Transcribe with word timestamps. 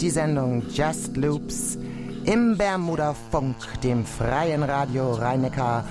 Die 0.00 0.10
Sendung 0.10 0.62
Just 0.70 1.16
Loops 1.16 1.76
im 2.24 2.56
Bermuda 2.56 3.16
Funk, 3.32 3.56
dem 3.82 4.04
freien 4.04 4.62
Radio 4.62 5.14
Rhein-Neckar 5.14 5.84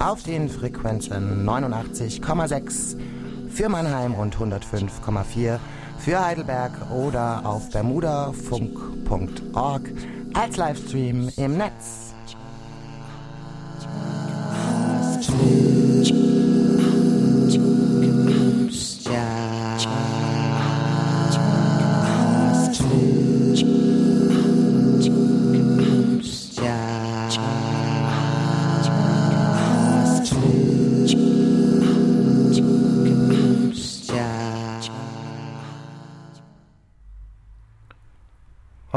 auf 0.00 0.24
den 0.24 0.48
Frequenzen 0.48 1.48
89,6 1.48 2.96
für 3.48 3.68
Mannheim 3.68 4.14
und 4.14 4.34
105,4 4.34 5.60
für 5.98 6.24
Heidelberg 6.24 6.72
oder 6.90 7.42
auf 7.44 7.70
bermudafunk.org 7.70 9.82
als 10.34 10.56
Livestream 10.56 11.30
im 11.36 11.56
Netz. 11.56 12.01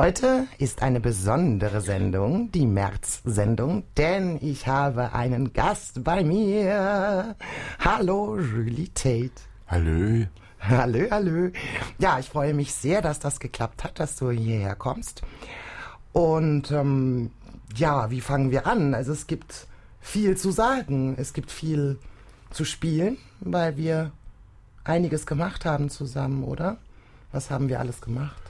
Heute 0.06 0.46
ist 0.60 0.84
eine 0.84 1.00
besondere 1.00 1.82
Sendung, 1.82 2.52
die 2.52 2.68
März-Sendung, 2.68 3.86
denn 3.98 4.38
ich 4.40 4.68
habe 4.68 5.14
einen 5.14 5.52
Gast 5.52 6.04
bei 6.04 6.24
mir. 6.24 7.36
Hallo, 7.80 8.38
Julie 8.38 8.94
Tate. 8.94 9.32
Hallo. 9.66 10.28
Hallo, 10.60 11.08
hallo. 11.10 11.50
Ja, 11.98 12.20
ich 12.20 12.30
freue 12.30 12.54
mich 12.54 12.72
sehr, 12.76 13.02
dass 13.02 13.18
das 13.18 13.40
geklappt 13.40 13.84
hat, 13.84 14.00
dass 14.00 14.16
du 14.16 14.30
hierher 14.30 14.76
kommst. 14.76 15.24
Und 16.14 16.70
ähm, 16.70 17.32
ja, 17.76 18.12
wie 18.12 18.22
fangen 18.22 18.52
wir 18.52 18.68
an? 18.68 18.94
Also 18.94 19.12
es 19.12 19.26
gibt 19.26 19.66
viel 20.02 20.38
zu 20.38 20.52
sagen, 20.52 21.16
es 21.18 21.34
gibt 21.34 21.50
viel 21.50 21.98
zu 22.52 22.64
spielen, 22.64 23.18
weil 23.40 23.76
wir 23.76 24.12
einiges 24.84 25.26
gemacht 25.26 25.66
haben 25.66 25.90
zusammen, 25.90 26.44
oder? 26.44 26.78
Was 27.32 27.50
haben 27.50 27.70
wir 27.70 27.80
alles 27.80 28.02
gemacht? 28.02 28.45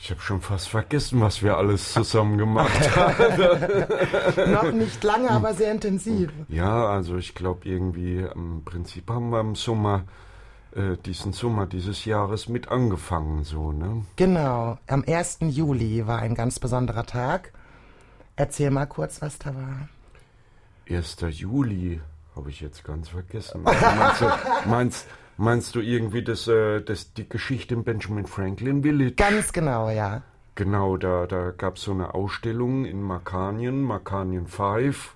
Ich 0.00 0.10
habe 0.10 0.20
schon 0.20 0.40
fast 0.40 0.68
vergessen, 0.68 1.20
was 1.20 1.42
wir 1.42 1.56
alles 1.56 1.92
zusammen 1.92 2.38
gemacht 2.38 2.96
haben. 2.96 4.52
Noch 4.52 4.72
nicht 4.72 5.02
lange, 5.02 5.30
aber 5.30 5.54
sehr 5.54 5.72
intensiv. 5.72 6.30
Ja, 6.48 6.86
also 6.86 7.16
ich 7.16 7.34
glaube 7.34 7.68
irgendwie 7.68 8.20
im 8.20 8.62
Prinzip 8.64 9.10
haben 9.10 9.30
wir 9.30 9.40
im 9.40 9.56
Sommer 9.56 10.04
äh, 10.74 10.96
diesen 11.04 11.32
Sommer 11.32 11.66
dieses 11.66 12.04
Jahres 12.04 12.48
mit 12.48 12.68
angefangen, 12.68 13.42
so 13.42 13.72
ne? 13.72 14.04
Genau. 14.16 14.78
Am 14.86 15.02
1. 15.06 15.38
Juli 15.40 16.06
war 16.06 16.20
ein 16.20 16.34
ganz 16.34 16.60
besonderer 16.60 17.04
Tag. 17.04 17.52
Erzähl 18.36 18.70
mal 18.70 18.86
kurz, 18.86 19.20
was 19.20 19.38
da 19.38 19.54
war. 19.54 19.88
1. 20.88 21.16
Juli 21.30 22.00
habe 22.36 22.50
ich 22.50 22.60
jetzt 22.60 22.84
ganz 22.84 23.08
vergessen. 23.08 23.62
meinst, 23.62 24.20
du, 24.20 24.26
meinst, 24.66 25.06
Meinst 25.40 25.76
du 25.76 25.80
irgendwie 25.80 26.24
das, 26.24 26.48
äh, 26.48 26.80
das, 26.82 27.14
die 27.14 27.28
Geschichte 27.28 27.72
im 27.74 27.84
Benjamin 27.84 28.26
Franklin 28.26 28.82
Village? 28.82 29.14
Ganz 29.14 29.52
genau, 29.52 29.88
ja. 29.88 30.22
Genau, 30.56 30.96
da, 30.96 31.28
da 31.28 31.52
gab 31.52 31.76
es 31.76 31.82
so 31.84 31.92
eine 31.92 32.12
Ausstellung 32.12 32.84
in 32.84 33.00
Markanien, 33.00 33.82
Markanien 33.82 34.48
5, 34.48 35.14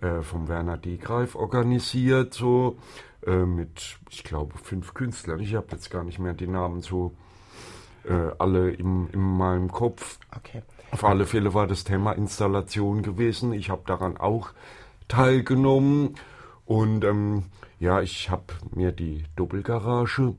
äh, 0.00 0.22
vom 0.22 0.48
Werner 0.48 0.78
Degreif 0.78 1.34
organisiert, 1.34 2.32
so 2.32 2.78
äh, 3.26 3.44
mit, 3.44 3.98
ich 4.08 4.24
glaube, 4.24 4.54
fünf 4.56 4.94
Künstlern. 4.94 5.38
Ich 5.40 5.54
habe 5.54 5.66
jetzt 5.72 5.90
gar 5.90 6.02
nicht 6.02 6.18
mehr 6.18 6.32
die 6.32 6.46
Namen 6.46 6.80
so 6.80 7.12
äh, 8.04 8.30
alle 8.38 8.70
im, 8.70 9.10
in 9.12 9.20
meinem 9.20 9.70
Kopf. 9.70 10.18
Okay. 10.34 10.62
Auf 10.92 11.04
alle 11.04 11.26
Fälle 11.26 11.52
war 11.52 11.66
das 11.66 11.84
Thema 11.84 12.12
Installation 12.12 13.02
gewesen. 13.02 13.52
Ich 13.52 13.68
habe 13.68 13.82
daran 13.84 14.16
auch 14.16 14.48
teilgenommen 15.08 16.14
und 16.68 17.02
ähm, 17.02 17.44
ja, 17.80 18.02
ich 18.02 18.28
habe 18.28 18.44
mir 18.74 18.92
die 18.92 19.24
Doppelgarage 19.36 20.34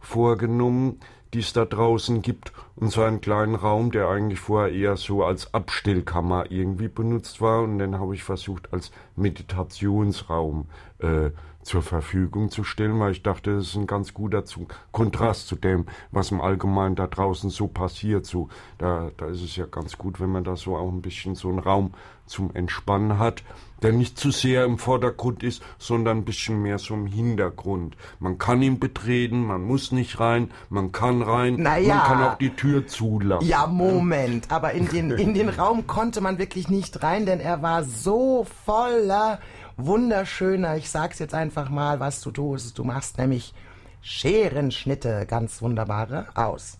vorgenommen, 0.00 1.00
die 1.32 1.38
es 1.38 1.54
da 1.54 1.64
draußen 1.64 2.20
gibt, 2.20 2.52
und 2.76 2.90
so 2.90 3.00
einen 3.00 3.22
kleinen 3.22 3.54
Raum, 3.54 3.90
der 3.90 4.08
eigentlich 4.08 4.38
vorher 4.38 4.70
eher 4.70 4.96
so 4.98 5.24
als 5.24 5.54
Abstellkammer 5.54 6.50
irgendwie 6.50 6.88
benutzt 6.88 7.40
war, 7.40 7.62
und 7.62 7.78
den 7.78 7.98
habe 7.98 8.14
ich 8.14 8.22
versucht 8.22 8.70
als 8.74 8.92
Meditationsraum 9.16 10.66
äh, 10.98 11.30
zur 11.62 11.82
Verfügung 11.82 12.50
zu 12.50 12.64
stellen, 12.64 12.98
weil 12.98 13.12
ich 13.12 13.22
dachte, 13.22 13.56
das 13.56 13.68
ist 13.68 13.76
ein 13.76 13.86
ganz 13.86 14.12
guter 14.14 14.44
Kontrast 14.90 15.46
zu 15.46 15.56
dem, 15.56 15.86
was 16.10 16.30
im 16.30 16.40
Allgemeinen 16.40 16.96
da 16.96 17.06
draußen 17.06 17.50
so 17.50 17.68
passiert. 17.68 18.26
So, 18.26 18.48
da, 18.78 19.10
da 19.16 19.26
ist 19.26 19.42
es 19.42 19.56
ja 19.56 19.66
ganz 19.66 19.96
gut, 19.96 20.20
wenn 20.20 20.30
man 20.30 20.44
da 20.44 20.56
so 20.56 20.76
auch 20.76 20.90
ein 20.90 21.02
bisschen 21.02 21.34
so 21.34 21.48
einen 21.48 21.60
Raum 21.60 21.94
zum 22.26 22.54
Entspannen 22.54 23.18
hat, 23.18 23.42
der 23.82 23.92
nicht 23.92 24.18
zu 24.18 24.30
sehr 24.30 24.64
im 24.64 24.78
Vordergrund 24.78 25.42
ist, 25.42 25.62
sondern 25.78 26.18
ein 26.18 26.24
bisschen 26.24 26.62
mehr 26.62 26.78
so 26.78 26.94
im 26.94 27.06
Hintergrund. 27.06 27.96
Man 28.20 28.38
kann 28.38 28.62
ihn 28.62 28.78
betreten, 28.78 29.44
man 29.44 29.62
muss 29.62 29.92
nicht 29.92 30.20
rein, 30.20 30.50
man 30.68 30.92
kann 30.92 31.20
rein, 31.20 31.56
naja, 31.56 31.96
man 31.96 32.04
kann 32.04 32.22
auch 32.22 32.38
die 32.38 32.50
Tür 32.50 32.86
zulassen. 32.86 33.46
Ja, 33.46 33.66
Moment, 33.66 34.50
aber 34.50 34.72
in 34.72 34.88
den, 34.88 35.10
in 35.10 35.34
den 35.34 35.48
Raum 35.48 35.86
konnte 35.86 36.20
man 36.20 36.38
wirklich 36.38 36.68
nicht 36.68 37.02
rein, 37.02 37.26
denn 37.26 37.40
er 37.40 37.60
war 37.62 37.82
so 37.84 38.46
voller 38.64 39.40
wunderschöner, 39.76 40.76
ich 40.76 40.90
sag's 40.90 41.18
jetzt 41.18 41.34
einfach 41.34 41.68
mal, 41.68 42.00
was 42.00 42.20
du 42.20 42.30
tust. 42.30 42.78
Du 42.78 42.84
machst 42.84 43.18
nämlich 43.18 43.54
Scherenschnitte, 44.00 45.26
ganz 45.26 45.62
wunderbare, 45.62 46.26
aus. 46.34 46.78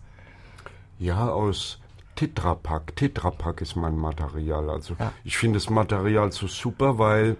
Ja, 0.98 1.28
aus 1.28 1.78
Tetrapack. 2.16 2.94
Tetrapack 2.96 3.60
ist 3.60 3.76
mein 3.76 3.96
Material. 3.96 4.70
Also 4.70 4.96
ja. 4.98 5.12
ich 5.24 5.36
finde 5.36 5.58
das 5.58 5.70
Material 5.70 6.32
so 6.32 6.46
super, 6.46 6.98
weil 6.98 7.36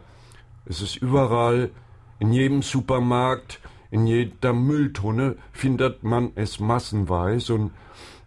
es 0.65 0.81
ist 0.81 0.97
überall, 0.97 1.71
in 2.19 2.33
jedem 2.33 2.63
Supermarkt, 2.63 3.61
in 3.91 4.07
jeder 4.07 4.53
Mülltonne 4.53 5.37
findet 5.53 6.05
man 6.05 6.31
es 6.37 6.61
massenweise 6.61 7.55
und 7.55 7.71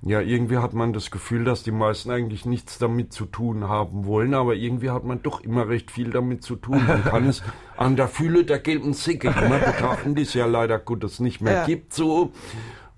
ja, 0.08 0.22
irgendwie 0.22 0.60
hat 0.60 0.74
man 0.74 0.94
das 0.94 1.10
Gefühl, 1.10 1.46
dass 1.46 1.64
die 1.64 1.72
meisten 1.72 2.12
eigentlich 2.12 2.46
nichts 2.46 2.78
damit 2.78 3.12
zu 3.12 3.26
tun 3.26 3.68
haben 3.68 4.06
wollen, 4.06 4.36
aber 4.36 4.54
irgendwie 4.54 4.92
hat 4.92 5.04
man 5.04 5.24
doch 5.24 5.42
immer 5.42 5.68
recht 5.68 5.90
viel 5.90 6.12
damit 6.12 6.44
zu 6.44 6.56
tun. 6.56 6.86
Man 6.88 7.04
kann 7.04 7.28
es 7.28 7.42
an 7.78 7.96
der 7.96 8.08
Fülle 8.08 8.46
der 8.46 8.60
gelben 8.60 8.94
Sicke 8.94 9.30
immer 9.30 9.58
betrachten, 9.58 10.14
die 10.14 10.22
es 10.22 10.36
ja 10.36 10.46
leider 10.46 10.78
Gottes 10.78 11.20
nicht 11.20 11.42
mehr 11.42 11.54
ja. 11.54 11.66
gibt, 11.66 11.96
so. 11.96 12.32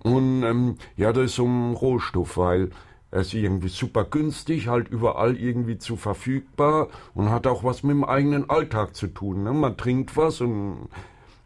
Und 0.04 0.44
ähm, 0.44 0.76
ja, 0.98 1.14
das 1.14 1.28
ist 1.28 1.36
so 1.36 1.46
ein 1.46 1.76
Rohstoff, 1.76 2.36
weil 2.36 2.72
er 3.10 3.22
ist 3.22 3.34
irgendwie 3.34 3.70
super 3.70 4.04
günstig, 4.04 4.68
halt 4.68 4.90
überall 4.90 5.38
irgendwie 5.38 5.78
zu 5.78 5.96
verfügbar 5.96 6.90
und 7.14 7.30
hat 7.30 7.48
auch 7.48 7.64
was 7.64 7.84
mit 7.84 7.92
dem 7.92 8.04
eigenen 8.04 8.50
Alltag 8.50 8.98
zu 8.98 9.08
tun. 9.08 9.44
Ne? 9.44 9.54
Man 9.54 9.78
trinkt 9.78 10.18
was 10.18 10.42
und 10.42 10.90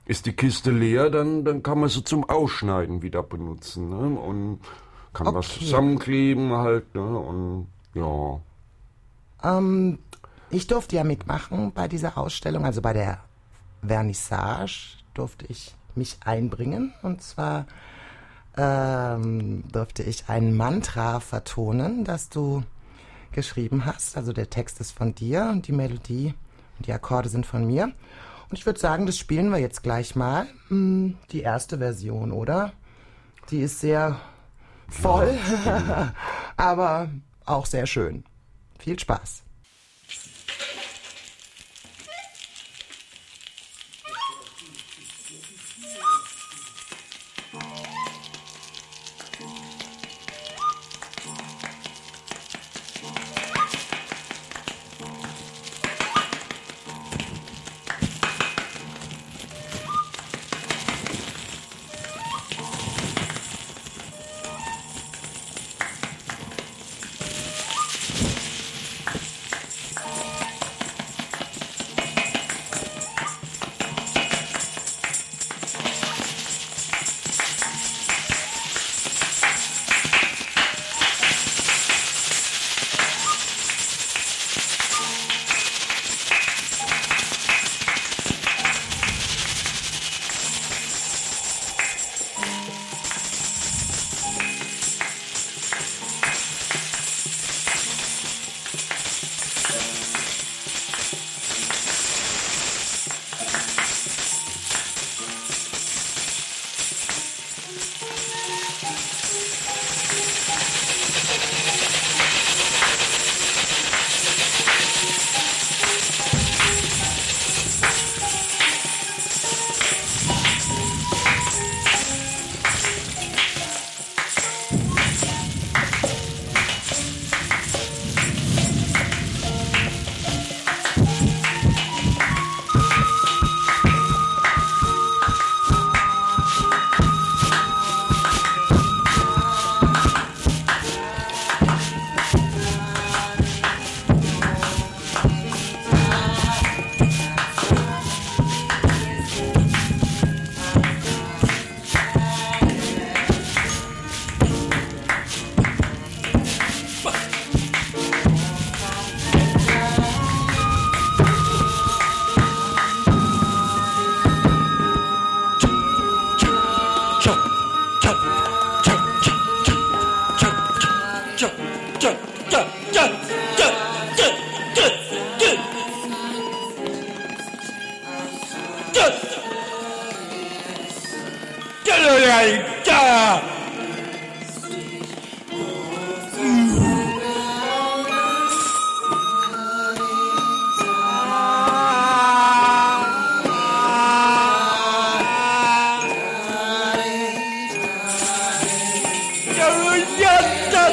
ist 0.06 0.26
die 0.26 0.34
Kiste 0.34 0.72
leer, 0.72 1.12
dann, 1.12 1.46
dann 1.46 1.62
kann 1.62 1.80
man 1.80 1.90
sie 1.90 2.04
zum 2.04 2.28
Ausschneiden 2.28 3.04
wieder 3.04 3.22
benutzen. 3.22 3.90
Ne? 3.90 4.20
Und 4.20 4.60
kann 5.14 5.28
okay. 5.28 5.38
was 5.38 5.50
zusammenkleben 5.50 6.52
halt. 6.52 6.94
Ne? 6.96 7.02
Und 7.02 7.68
ja. 7.94 8.40
Ähm, 9.44 10.00
ich 10.50 10.68
durfte 10.68 10.96
ja 10.96 11.04
mitmachen 11.04 11.72
bei 11.72 11.88
dieser 11.88 12.18
Ausstellung, 12.18 12.66
also 12.66 12.82
bei 12.82 12.94
der 12.94 13.20
Vernissage 13.86 14.98
durfte 15.14 15.46
ich 15.48 15.76
mich 15.96 16.18
einbringen. 16.24 16.94
Und 17.02 17.22
zwar 17.22 17.66
ähm, 18.58 19.64
durfte 19.72 20.04
ich 20.04 20.26
ein 20.28 20.56
Mantra 20.56 21.20
vertonen, 21.20 22.04
das 22.04 22.30
du 22.30 22.64
geschrieben 23.32 23.86
hast. 23.86 24.18
Also 24.18 24.34
der 24.34 24.50
Text 24.50 24.80
ist 24.82 24.92
von 24.92 25.16
dir 25.16 25.50
und 25.52 25.68
die 25.68 25.72
Melodie 25.72 26.34
und 26.78 26.88
die 26.88 26.94
Akkorde 26.94 27.30
sind 27.30 27.46
von 27.46 27.66
mir. 27.66 27.92
Und 28.50 28.58
ich 28.58 28.66
würde 28.66 28.80
sagen, 28.80 29.06
das 29.06 29.18
spielen 29.18 29.50
wir 29.50 29.60
jetzt 29.60 29.84
gleich 29.84 30.16
mal. 30.16 30.48
Hm, 30.68 31.18
die 31.32 31.42
erste 31.42 31.78
Version, 31.78 32.34
oder? 32.34 32.74
Die 33.50 33.62
ist 33.62 33.80
sehr 33.80 34.20
voll, 34.92 35.38
aber 36.58 37.10
auch 37.46 37.66
sehr 37.66 37.88
schön. 37.88 38.24
Viel 38.80 39.00
Spaß. 39.00 39.44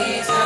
Jesus. 0.06 0.37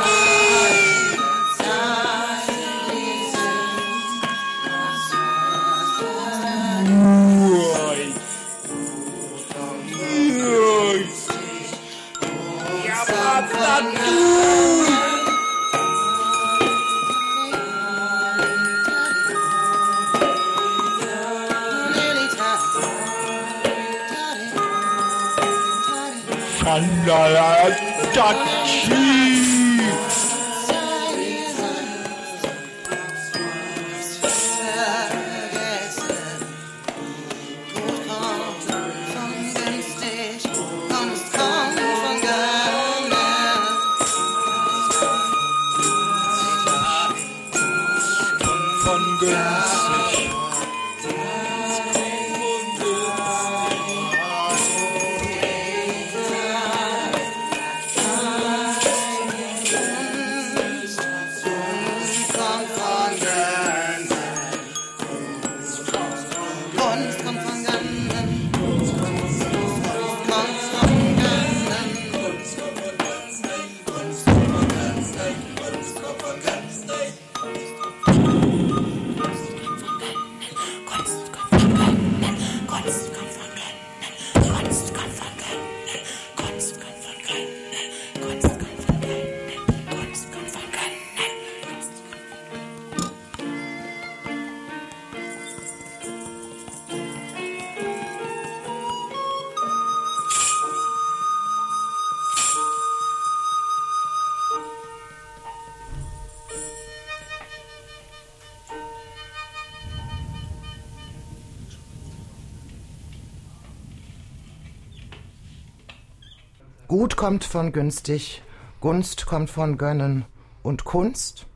Gut 116.93 117.17
kommt 117.17 117.45
von 117.45 117.73
günstig, 117.73 118.43
Gunst 118.83 119.25
kommt 119.25 119.49
von 119.49 119.79
gönnen. 119.79 120.27
Und 120.63 120.85
Kunst? 120.85 121.47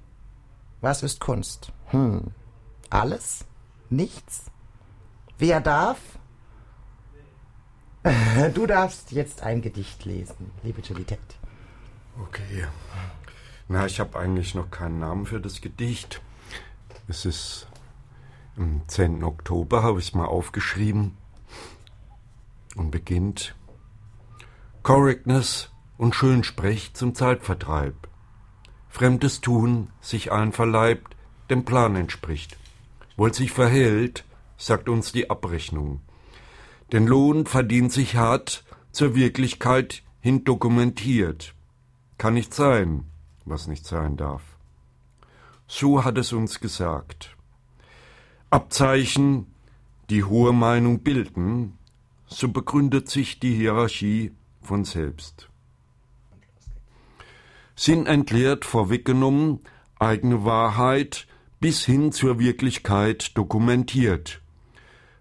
Was 0.81 1.03
ist 1.03 1.21
Kunst? 1.21 1.73
Hm. 1.89 2.29
Alles? 2.89 3.45
Nichts? 3.91 4.45
Wer 5.37 5.61
darf? 5.61 5.99
Du 8.55 8.67
darfst 8.67 9.13
jetzt 9.13 9.43
ein 9.43 9.61
Gedicht 9.61 10.07
lesen, 10.07 10.53
liebe 10.63 10.81
Juliette. 10.81 11.19
Okay. 12.23 12.67
Na, 13.69 13.85
ich 13.85 14.01
habe 14.01 14.19
eigentlich 14.19 14.55
noch 14.55 14.71
keinen 14.71 15.01
Namen 15.01 15.27
für 15.27 15.39
das 15.39 15.61
Gedicht. 15.61 16.23
Es 17.09 17.27
ist 17.27 17.69
am 18.57 18.81
10. 18.87 19.23
Oktober, 19.23 19.83
habe 19.83 19.99
ich 19.99 20.07
es 20.07 20.15
mal 20.15 20.25
aufgeschrieben 20.25 21.15
und 22.75 22.91
beginnt 22.91 23.55
Correctness 24.87 25.73
und 25.99 26.15
Schönsprech 26.15 26.95
zum 26.95 27.17
Zeitvertreib. 27.17 28.07
Fremdes 28.89 29.41
Tun 29.41 29.91
sich 30.01 30.31
einverleibt, 30.31 31.17
dem 31.51 31.65
Plan 31.65 31.97
entspricht. 31.97 32.57
Wohl 33.17 33.35
sich 33.35 33.51
verhält, 33.51 34.25
sagt 34.57 34.89
uns 34.89 35.11
die 35.11 35.29
Abrechnung. 35.29 36.03
Den 36.93 37.09
Lohn 37.09 37.47
verdient 37.47 37.91
sich 37.91 38.15
hart, 38.15 38.65
zur 38.93 39.17
Wirklichkeit 39.17 40.05
hin 40.21 40.45
dokumentiert. 40.45 41.57
Kann 42.17 42.35
nicht 42.35 42.55
sein, 42.55 43.07
was 43.45 43.67
nicht 43.67 43.87
sein 43.87 44.17
darf. 44.17 44.45
So 45.67 46.05
hat 46.05 46.17
es 46.17 46.33
uns 46.33 46.61
gesagt. 46.61 47.37
Abzeichen, 48.51 49.49
die 50.11 50.23
hohe 50.23 50.53
Meinung 50.53 51.01
bilden, 51.01 51.77
so 52.29 52.47
begründet 52.47 53.11
sich 53.11 53.41
die 53.41 53.53
Hierarchie 53.53 54.31
von 54.67 54.85
selbst. 54.85 55.49
Sinn 57.75 58.07
entleert 58.07 58.65
vorweggenommen, 58.65 59.61
eigene 59.99 60.45
Wahrheit 60.45 61.27
bis 61.61 61.85
hin 61.85 62.13
zur 62.13 62.39
Wirklichkeit 62.39 63.37
dokumentiert. 63.37 64.41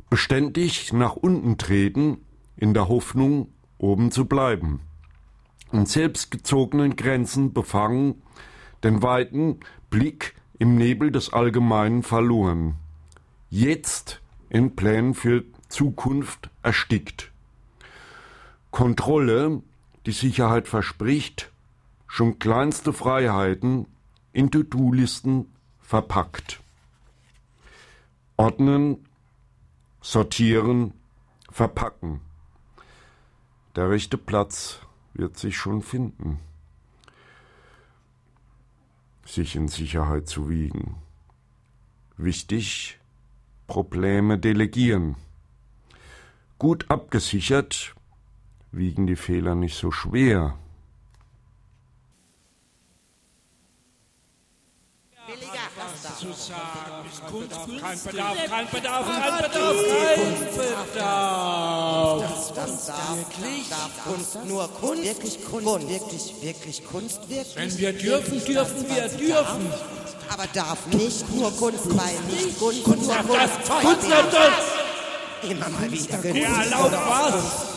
Beständig 0.10 0.94
nach 0.94 1.16
unten 1.16 1.58
treten, 1.58 2.18
in 2.58 2.74
der 2.74 2.88
Hoffnung, 2.88 3.50
oben 3.78 4.12
zu 4.12 4.26
bleiben. 4.26 4.82
In 5.72 5.86
selbstgezogenen 5.86 6.96
Grenzen 6.96 7.54
befangen, 7.54 8.22
den 8.84 9.02
weiten 9.02 9.60
Blick 9.90 10.36
im 10.58 10.76
Nebel 10.76 11.12
des 11.12 11.34
Allgemeinen 11.34 12.04
verloren. 12.04 12.76
Jetzt 13.50 14.22
in 14.50 14.76
Plänen 14.76 15.14
für 15.14 15.44
Zukunft 15.68 16.50
erstickt. 16.64 17.32
Kontrolle, 18.76 19.64
die 20.06 20.12
Sicherheit 20.12 20.68
verspricht, 20.68 21.50
schon 22.08 22.40
kleinste 22.40 22.92
Freiheiten 22.92 23.88
in 24.34 24.52
To-Do-Listen 24.52 25.46
verpackt. 25.80 26.60
Ordnen, 28.36 29.08
sortieren, 30.02 30.94
verpacken. 31.50 32.20
Der 33.78 33.90
rechte 33.90 34.18
Platz 34.18 34.80
wird 35.14 35.38
sich 35.38 35.56
schon 35.56 35.82
finden, 35.82 36.42
sich 39.26 39.56
in 39.56 39.70
Sicherheit 39.70 40.28
zu 40.28 40.50
wiegen. 40.50 40.98
Wichtig, 42.18 43.00
Probleme 43.68 44.38
delegieren. 44.38 45.16
Gut 46.60 46.92
abgesichert 46.92 47.96
wiegen 48.76 49.08
die 49.08 49.16
Fehler 49.16 49.56
nicht 49.56 49.76
so 49.76 49.92
schwer. 49.92 50.58
zu 56.20 56.32
sagen. 56.34 56.60
Kein 57.82 58.00
Bedarf, 58.00 58.38
kein 58.50 58.68
Bedarf, 58.70 59.06
kein 59.06 59.38
Bedarf, 59.44 59.76
kein 60.16 60.86
Bedarf. 60.94 62.24
Das, 62.56 62.86
darf, 62.86 63.18
wirklich, 63.18 63.70
darf 63.70 64.04
Kunst 64.06 64.46
nur 64.46 64.68
Kunst, 64.70 65.04
wirklich 65.04 65.46
Kunst, 65.46 65.90
wirklich, 65.90 66.34
wirklich 66.42 66.86
Kunst, 66.86 67.30
wirklich. 67.30 67.56
Wenn 67.56 67.78
wir 67.78 67.94
dürfen, 67.94 68.46
dürfen 68.46 68.86
wir 68.88 69.08
dürfen. 69.10 69.74
Aber 70.30 70.48
darf 70.54 70.86
nicht 70.88 71.30
nur 71.36 71.52
Kunst 71.52 71.84
sein, 71.84 72.16
nicht 72.30 72.60
Kunst, 72.60 72.84
Kunst, 72.84 73.10
Kunst, 73.10 73.28
Kunst, 73.28 73.70
Kunst, 73.82 74.10
Kunst, 74.10 75.50
Immer 75.50 75.70
mal 75.70 75.92
wieder 75.92 76.18
Kunst. 76.18 76.36
Er 76.36 76.64
erlaubt 76.64 76.94
was? 76.94 77.75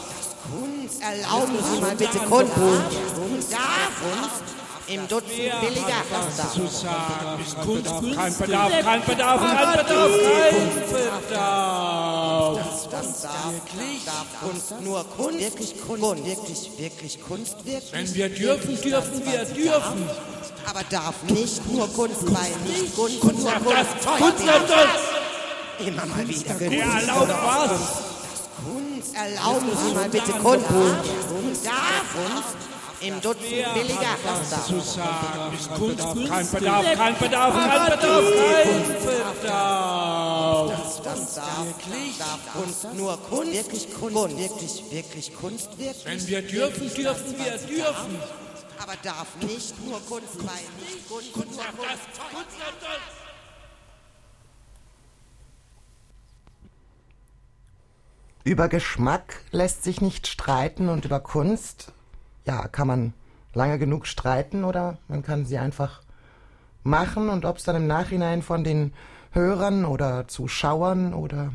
Kunst, 0.89 1.03
erlauben 1.03 1.59
Sie 1.71 1.81
mal 1.81 1.95
bitte 1.97 2.19
Kunst. 2.19 2.55
Kunst, 2.55 3.51
Kunst 3.51 4.43
im 4.87 5.07
Dutzend 5.07 5.29
billiger 5.61 6.03
Kunst, 6.15 6.87
kein 8.17 8.39
Bedarf, 8.39 8.73
kein 8.83 9.05
Bedarf, 9.05 9.41
kein 9.41 9.73
Bedarf, 9.73 10.11
kein 10.49 10.71
Bedarf. 11.21 12.59
Das, 12.91 13.23
darf, 13.23 13.53
darf 14.07 14.27
Kunst 14.41 14.81
nur 14.81 15.05
Kunst, 15.05 15.41
wirklich 15.41 15.75
Kunst, 15.87 16.25
wirklich, 16.25 16.71
wirklich 16.79 17.21
Kunst, 17.21 17.57
wirklich. 17.67 17.93
Wenn 17.93 18.15
wir 18.15 18.29
dürfen, 18.31 18.81
dürfen 18.81 19.27
wir 19.27 19.45
dürfen. 19.45 20.09
Aber 20.65 20.81
darf 20.89 21.23
nicht 21.25 21.71
nur 21.71 21.87
Kunst 21.93 22.21
sein, 22.21 22.53
nicht 22.67 22.97
Kunst, 22.97 23.21
Kunst, 23.21 23.47
Kunst, 23.47 23.65
Kunst, 23.65 24.19
Kunst, 24.19 24.47
Kunst. 24.47 25.87
Immer 25.87 26.07
mal 26.07 26.27
wieder 26.27 26.55
Kunst. 26.55 26.73
Er 26.73 27.01
erlaubt 27.01 27.29
was? 27.29 28.08
uns 28.99 29.13
erlauben 29.13 29.71
Sie 29.87 29.95
mal 29.95 30.09
bitte 30.09 30.33
Kundtun, 30.33 30.97
darf 31.65 32.15
uns 32.27 32.47
im 33.01 33.21
Dutzend 33.21 33.75
billiger 33.75 34.17
Gastdaten. 34.25 34.83
Kein 36.29 36.51
Bedarf, 36.51 36.85
kein 36.97 37.19
Bedarf, 37.19 37.55
kein 37.55 37.85
Bedarf, 37.85 38.25
kein 38.65 38.89
Bedarf. 39.37 40.73
Das 41.05 41.35
darf, 41.35 41.67
Kunst, 42.53 42.95
nur 42.95 43.17
Kunst, 43.29 43.53
wirklich 43.53 43.95
Kunst, 43.95 44.37
wirklich, 44.37 44.85
wirklich 44.91 45.37
Kunst, 45.37 45.69
wirklich. 45.79 46.05
Wenn 46.05 46.27
wir 46.27 46.43
dürfen, 46.43 46.95
dürfen 46.95 47.39
wir 47.39 47.59
dürfen. 47.59 48.19
Aber 48.81 48.95
darf 49.03 49.27
nicht 49.41 49.75
nur 49.87 50.01
Kunst 50.09 50.35
sein, 50.35 50.67
nicht 50.81 51.09
Kunst, 51.09 51.35
nur 51.35 51.45
Kunst. 51.47 53.18
Über 58.49 58.71
Geschmack 58.71 59.43
lässt 59.51 59.85
sich 59.85 60.01
nicht 60.01 60.27
streiten 60.27 60.89
und 60.89 61.05
über 61.05 61.21
Kunst, 61.21 61.93
ja, 62.47 62.67
kann 62.67 62.87
man 62.87 63.13
lange 63.53 63.79
genug 63.79 64.07
streiten 64.07 64.65
oder 64.65 64.97
man 65.07 65.23
kann 65.23 65.45
sie 65.45 65.59
einfach 65.59 66.01
machen 66.83 67.29
und 67.29 67.45
ob 67.45 67.59
es 67.59 67.65
dann 67.65 67.77
im 67.77 67.87
Nachhinein 67.87 68.41
von 68.41 68.65
den 68.65 68.95
Hörern 69.33 69.85
oder 69.85 70.29
Zuschauern 70.29 71.13
oder 71.13 71.53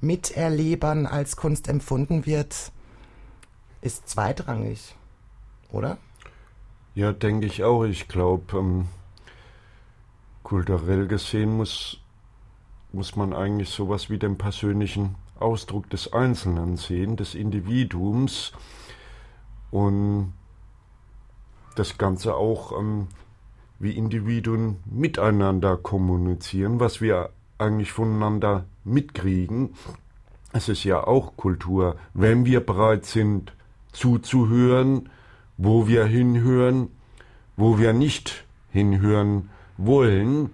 Miterlebern 0.00 1.06
als 1.06 1.36
Kunst 1.36 1.68
empfunden 1.68 2.26
wird, 2.26 2.72
ist 3.80 4.08
zweitrangig, 4.08 4.96
oder? 5.70 5.98
Ja, 6.96 7.12
denke 7.12 7.46
ich 7.46 7.62
auch. 7.62 7.84
Ich 7.84 8.08
glaube, 8.08 8.58
ähm, 8.58 8.88
kulturell 10.42 11.06
gesehen 11.06 11.56
muss, 11.56 12.00
muss 12.92 13.14
man 13.14 13.32
eigentlich 13.32 13.68
sowas 13.68 14.10
wie 14.10 14.18
den 14.18 14.36
persönlichen 14.36 15.14
Ausdruck 15.38 15.90
des 15.90 16.12
Einzelnen 16.12 16.76
sehen, 16.76 17.16
des 17.16 17.34
Individuums 17.34 18.52
und 19.70 20.32
das 21.74 21.98
Ganze 21.98 22.34
auch 22.36 22.78
ähm, 22.78 23.08
wie 23.78 23.92
Individuen 23.92 24.76
miteinander 24.86 25.76
kommunizieren, 25.76 26.80
was 26.80 27.00
wir 27.00 27.30
eigentlich 27.58 27.92
voneinander 27.92 28.64
mitkriegen. 28.84 29.74
Es 30.52 30.68
ist 30.68 30.84
ja 30.84 31.04
auch 31.04 31.36
Kultur, 31.36 31.96
wenn 32.12 32.46
wir 32.46 32.64
bereit 32.64 33.04
sind 33.04 33.52
zuzuhören, 33.92 35.10
wo 35.56 35.86
wir 35.88 36.04
hinhören, 36.04 36.88
wo 37.56 37.78
wir 37.78 37.92
nicht 37.92 38.44
hinhören 38.70 39.50
wollen, 39.76 40.50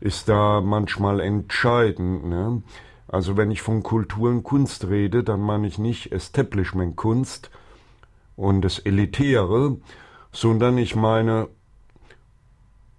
ist 0.00 0.28
da 0.28 0.60
manchmal 0.60 1.20
entscheidend. 1.20 2.26
Ne? 2.26 2.62
Also 3.10 3.36
wenn 3.36 3.50
ich 3.50 3.60
von 3.60 3.82
Kultur 3.82 4.30
und 4.30 4.44
Kunst 4.44 4.86
rede, 4.86 5.24
dann 5.24 5.40
meine 5.40 5.66
ich 5.66 5.78
nicht 5.78 6.12
Establishment 6.12 6.94
Kunst 6.94 7.50
und 8.36 8.62
das 8.62 8.78
Elitäre, 8.78 9.78
sondern 10.30 10.78
ich 10.78 10.94
meine 10.94 11.48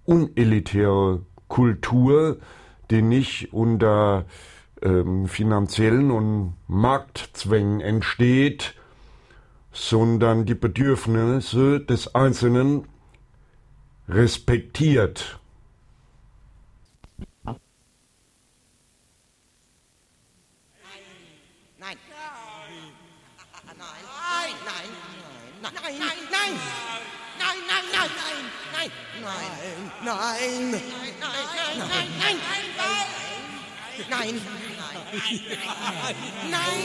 unelitäre 0.04 1.22
Kultur, 1.48 2.36
die 2.90 3.00
nicht 3.00 3.54
unter 3.54 4.26
ähm, 4.82 5.28
finanziellen 5.28 6.10
und 6.10 6.56
Marktzwängen 6.66 7.80
entsteht, 7.80 8.74
sondern 9.72 10.44
die 10.44 10.54
Bedürfnisse 10.54 11.80
des 11.80 12.14
Einzelnen 12.14 12.84
respektiert. 14.10 15.40
nein, 30.42 30.72
nein, 30.72 30.82
nein, 31.78 32.18
nein, 32.18 32.36
nein, 34.10 34.30
nein, 34.30 34.40
nein, 36.50 36.76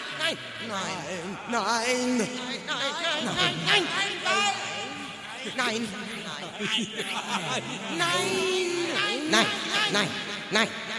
nein, 5.56 5.56
nein, 5.56 5.86
nein, 7.98 8.22
nein, 8.88 9.30
nein, 9.30 9.48
nein, 9.92 10.08
nein. 10.52 10.68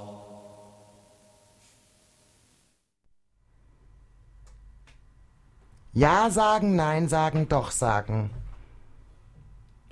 Ja 5.93 6.29
sagen, 6.29 6.75
nein 6.75 7.09
sagen, 7.09 7.49
doch 7.49 7.71
sagen. 7.71 8.29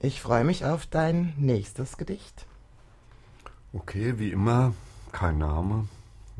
Ich 0.01 0.21
freue 0.21 0.45
mich 0.45 0.63
auf 0.63 0.85
dein 0.85 1.33
nächstes 1.37 1.97
Gedicht. 1.97 2.45
Okay, 3.73 4.17
wie 4.17 4.31
immer, 4.31 4.73
kein 5.11 5.37
Name. 5.37 5.89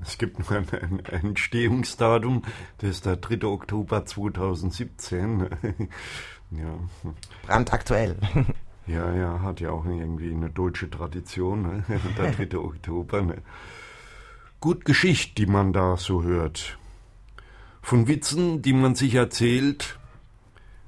Es 0.02 0.18
gibt 0.18 0.40
nur 0.40 0.58
ein, 0.58 0.68
ein 0.72 1.00
Entstehungsdatum, 1.06 2.44
das 2.78 2.90
ist 2.92 3.06
der 3.06 3.18
3. 3.18 3.46
Oktober 3.48 4.06
2017. 4.06 5.50
ja. 6.52 6.80
Brandaktuell. 7.46 8.18
Ja, 8.88 9.14
ja, 9.14 9.42
hat 9.44 9.60
ja 9.60 9.70
auch 9.70 9.86
irgendwie 9.86 10.34
eine 10.34 10.50
deutsche 10.50 10.90
Tradition, 10.90 11.62
ne? 11.62 11.84
der 12.18 12.32
3. 12.32 12.58
Oktober. 12.58 13.22
Ne? 13.22 13.44
Gut 14.60 14.84
Geschichte, 14.84 15.36
die 15.36 15.46
man 15.46 15.74
da 15.74 15.96
so 15.96 16.24
hört. 16.24 16.79
Von 17.82 18.08
Witzen, 18.08 18.62
die 18.62 18.74
man 18.74 18.96
sich 18.96 19.16
erzählt, 19.16 20.00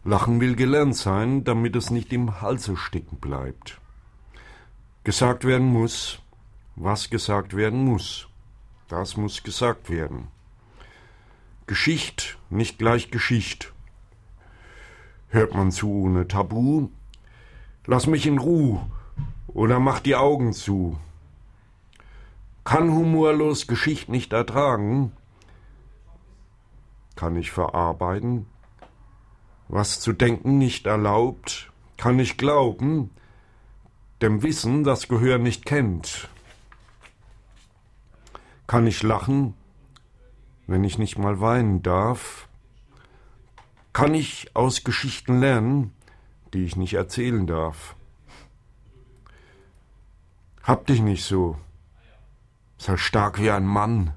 Lachen 0.03 0.41
will 0.41 0.55
gelernt 0.55 0.95
sein, 0.95 1.43
damit 1.43 1.75
es 1.75 1.91
nicht 1.91 2.11
im 2.11 2.41
Halse 2.41 2.75
stecken 2.75 3.17
bleibt. 3.17 3.79
Gesagt 5.03 5.45
werden 5.45 5.67
muss, 5.67 6.19
was 6.75 7.09
gesagt 7.09 7.55
werden 7.55 7.85
muss. 7.85 8.27
Das 8.87 9.15
muss 9.15 9.43
gesagt 9.43 9.89
werden. 9.89 10.27
Geschicht 11.67 12.37
nicht 12.49 12.79
gleich 12.79 13.11
Geschicht. 13.11 13.73
Hört 15.29 15.53
man 15.55 15.71
zu 15.71 15.89
ohne 15.89 16.27
Tabu? 16.27 16.89
Lass 17.85 18.07
mich 18.07 18.27
in 18.27 18.39
Ruhe 18.39 18.85
oder 19.47 19.79
macht 19.79 20.05
die 20.05 20.15
Augen 20.15 20.51
zu. 20.51 20.99
Kann 22.63 22.91
humorlos 22.91 23.67
Geschichte 23.67 24.11
nicht 24.11 24.33
ertragen, 24.33 25.13
kann 27.21 27.35
ich 27.35 27.51
verarbeiten, 27.51 28.47
was 29.67 29.99
zu 29.99 30.11
denken 30.11 30.57
nicht 30.57 30.87
erlaubt, 30.87 31.71
kann 31.95 32.17
ich 32.17 32.35
glauben, 32.35 33.11
dem 34.23 34.41
Wissen 34.41 34.83
das 34.83 35.07
Gehör 35.07 35.37
nicht 35.37 35.63
kennt. 35.63 36.29
Kann 38.65 38.87
ich 38.87 39.03
lachen, 39.03 39.53
wenn 40.65 40.83
ich 40.83 40.97
nicht 40.97 41.19
mal 41.19 41.39
weinen 41.39 41.83
darf? 41.83 42.47
Kann 43.93 44.15
ich 44.15 44.55
aus 44.55 44.83
Geschichten 44.83 45.39
lernen, 45.39 45.93
die 46.55 46.63
ich 46.63 46.75
nicht 46.75 46.95
erzählen 46.95 47.45
darf? 47.45 47.95
Hab 50.63 50.87
dich 50.87 51.01
nicht 51.01 51.23
so, 51.23 51.55
sei 52.79 52.97
stark 52.97 53.39
wie 53.39 53.51
ein 53.51 53.67
Mann. 53.67 54.15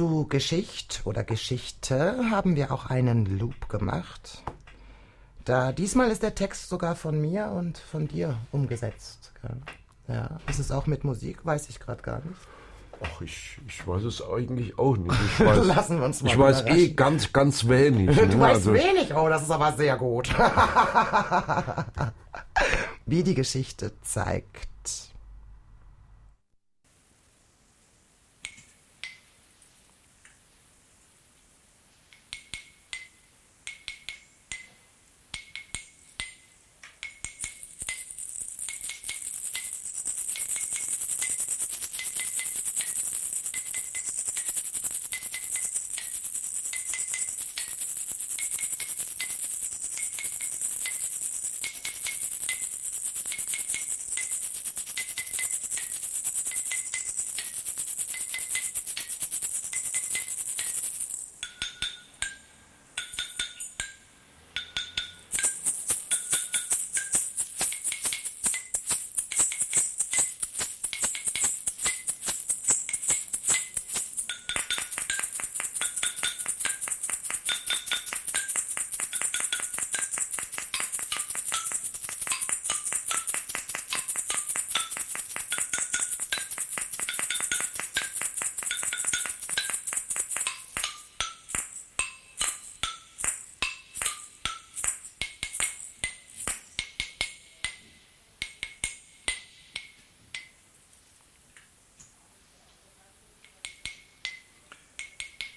Zu 0.00 0.26
Geschicht 0.26 1.02
oder 1.04 1.24
Geschichte 1.24 2.30
haben 2.30 2.56
wir 2.56 2.72
auch 2.72 2.86
einen 2.86 3.38
Loop 3.38 3.68
gemacht. 3.68 4.42
Da 5.44 5.72
diesmal 5.72 6.10
ist 6.10 6.22
der 6.22 6.34
Text 6.34 6.70
sogar 6.70 6.96
von 6.96 7.20
mir 7.20 7.48
und 7.48 7.76
von 7.76 8.08
dir 8.08 8.38
umgesetzt. 8.50 9.30
Ja, 10.08 10.38
ist 10.48 10.58
es 10.58 10.72
auch 10.72 10.86
mit 10.86 11.04
Musik? 11.04 11.44
Weiß 11.44 11.68
ich 11.68 11.80
gerade 11.80 12.00
gar 12.00 12.22
nicht. 12.24 12.40
Ach, 13.02 13.20
ich, 13.20 13.58
ich 13.68 13.86
weiß 13.86 14.04
es 14.04 14.22
eigentlich 14.22 14.78
auch 14.78 14.96
nicht. 14.96 15.20
Ich 15.38 15.44
weiß, 15.44 15.66
Lassen 15.66 15.98
wir 15.98 16.06
uns 16.06 16.22
mal 16.22 16.30
ich 16.30 16.38
weiß 16.38 16.64
eh 16.64 16.94
ganz, 16.94 17.30
ganz 17.34 17.68
wenig. 17.68 18.16
Du 18.16 18.24
ne? 18.24 18.40
weißt 18.40 18.68
Also, 18.68 18.72
wenig, 18.72 19.14
oh, 19.14 19.28
das 19.28 19.42
ist 19.42 19.50
aber 19.50 19.72
sehr 19.72 19.98
gut. 19.98 20.30
Wie 23.04 23.22
die 23.22 23.34
Geschichte 23.34 23.92
zeigt. 24.00 24.70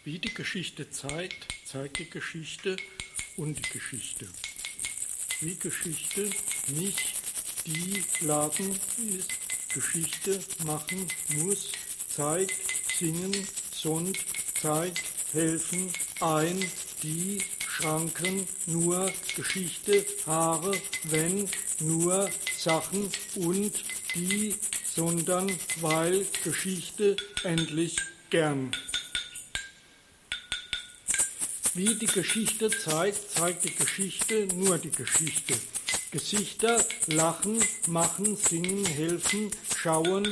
Wie 0.06 0.20
die 0.20 0.34
Geschichte 0.34 0.90
zeigt, 0.90 1.48
zeigt 1.64 1.98
die 1.98 2.10
Geschichte 2.10 2.76
und 3.38 3.58
die 3.58 3.70
Geschichte. 3.70 4.28
Wie 5.40 5.56
Geschichte 5.56 6.30
nicht 6.68 7.14
die 7.66 8.04
Laden 8.20 8.78
ist, 9.18 9.30
Geschichte 9.74 10.44
machen 10.66 11.08
muss, 11.38 11.72
zeigt, 12.10 12.54
singen, 13.00 13.48
sond, 13.74 14.20
zeigt, 14.62 15.04
helfen, 15.32 15.90
ein, 16.20 16.60
die, 17.02 17.42
Schranken, 17.66 18.46
nur, 18.66 19.10
Geschichte, 19.38 20.06
Haare, 20.26 20.80
wenn, 21.06 21.50
nur, 21.80 22.30
Sachen 22.58 23.10
und 23.36 23.72
die, 24.16 24.54
sondern, 24.94 25.50
weil, 25.80 26.26
Geschichte, 26.44 27.16
endlich, 27.46 27.96
gern. 28.30 28.76
Wie 31.76 31.96
die 31.96 32.06
Geschichte 32.06 32.70
zeigt, 32.70 33.32
zeigt 33.32 33.64
die 33.64 33.74
Geschichte 33.74 34.48
nur 34.54 34.78
die 34.78 34.92
Geschichte. 34.92 35.56
Gesichter, 36.12 36.86
lachen, 37.08 37.58
machen, 37.88 38.38
singen, 38.38 38.86
helfen, 38.86 39.50
schauen, 39.76 40.28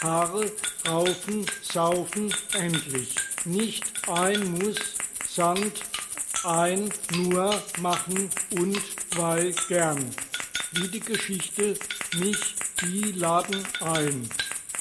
Haare, 0.00 0.50
raufen, 0.88 1.44
saufen, 1.60 2.34
endlich. 2.54 3.14
Nicht 3.44 3.84
ein 4.08 4.52
muss, 4.52 4.78
Sand, 5.28 5.82
ein, 6.44 6.90
nur, 7.14 7.62
machen 7.78 8.30
und 8.52 8.80
weil 9.16 9.52
gern. 9.68 10.14
Wie 10.72 10.88
die 10.88 11.00
Geschichte 11.00 11.76
mich, 12.16 12.54
die 12.80 13.12
laden 13.12 13.62
ein. 13.80 14.30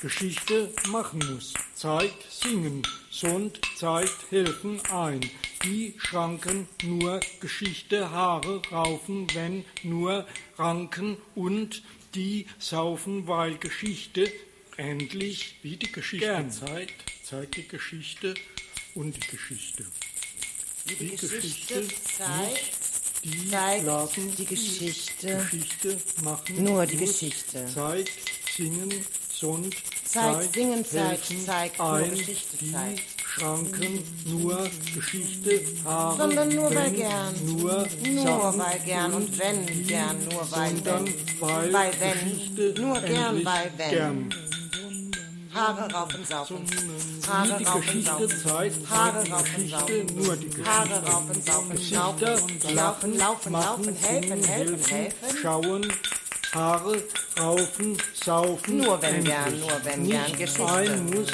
Geschichte 0.02 0.74
machen 0.88 1.20
muss, 1.30 1.54
zeigt, 1.76 2.24
singen, 2.32 2.84
Sond 3.12 3.60
zeigt, 3.78 4.32
helfen 4.32 4.80
ein. 4.90 5.30
Die 5.64 5.94
Schranken 5.98 6.68
nur 6.84 7.20
Geschichte, 7.42 8.12
Haare 8.12 8.62
raufen, 8.72 9.28
wenn 9.34 9.66
nur 9.84 10.26
Ranken 10.58 11.18
und 11.36 11.84
die 12.16 12.48
saufen, 12.60 13.28
weil 13.28 13.56
Geschichte 13.58 14.32
endlich, 14.78 15.56
wie 15.62 15.76
die 15.76 15.92
Geschichte 15.92 16.28
Gern. 16.28 16.52
zeigt, 16.52 16.94
zeigt 17.24 17.58
die 17.58 17.68
Geschichte 17.68 18.36
und 18.96 19.16
die 19.16 19.28
Geschichte. 19.28 19.86
Wie 20.86 20.96
die 20.96 21.06
Die 21.10 21.18
Geschichte 21.18 21.82
Geschichte 21.82 21.96
zeigt, 22.18 22.72
Die 23.26 23.50
zeigt 23.50 23.86
laden 23.86 24.36
die 24.38 24.46
Geschichte 24.46 25.46
Geschichte 25.52 26.00
machen 26.24 26.64
nur 26.64 26.86
die 26.86 26.98
Geschichte. 26.98 27.66
Zeigt, 27.74 28.12
singen, 28.56 29.06
Sond, 29.30 29.76
Zeigt, 30.06 30.54
singen, 30.54 30.86
zeigt, 30.86 31.26
zeigt, 31.46 31.80
nur 31.80 32.00
Geschichte 32.08 32.72
zeigt. 32.72 33.19
Schranken, 33.34 34.04
nur 34.26 34.70
Geschichte, 34.94 35.62
Haare, 35.86 36.18
Sondern 36.18 36.50
nur 36.50 36.66
weil 36.66 36.86
wenn, 36.86 36.96
gern. 36.96 37.36
Nur, 37.46 37.88
Nur 38.08 38.24
Sachen 38.26 38.60
weil 38.60 38.80
gern 38.80 39.14
und 39.14 39.40
wenn 39.40 39.88
gern, 39.88 40.18
nur 40.26 40.52
weil 40.52 40.70
sondern 40.70 41.06
wenn. 41.06 41.42
weil, 41.42 41.74
Weil 41.74 41.92
wenn, 42.00 42.30
Geschichte 42.30 42.82
nur 42.82 43.00
gern, 43.02 43.46
weil 43.46 43.72
wenn. 43.78 43.90
Gern. 43.90 44.30
Haare 45.54 45.92
raufen, 45.92 46.26
saufen. 46.26 46.66
Haare 47.28 47.64
raufen, 47.66 48.02
saufen. 48.04 48.90
Haare 48.90 49.24
die 49.24 49.32
raufen, 49.32 49.70
saufen. 49.70 50.16
nur 50.16 50.36
die 50.36 50.46
Geschichte. 50.48 50.70
Haare 50.70 51.06
raufen, 51.06 51.42
saufen, 51.42 51.70
Gesichter, 51.72 52.40
laufen, 52.74 53.18
laufen, 53.18 53.52
laufen, 53.52 53.96
helfen, 53.96 54.44
helfen, 54.44 54.86
helfen. 54.86 55.38
Schauen, 55.42 55.94
Haare, 56.54 57.04
raufen, 57.40 57.98
saufen. 58.14 58.78
Nur 58.78 59.02
wenn 59.02 59.24
gern, 59.24 59.60
nur 59.60 59.82
wenn 59.84 60.08
gern, 60.08 60.38
Geschichte. 60.38 60.66
ein 60.66 61.06
muss, 61.06 61.32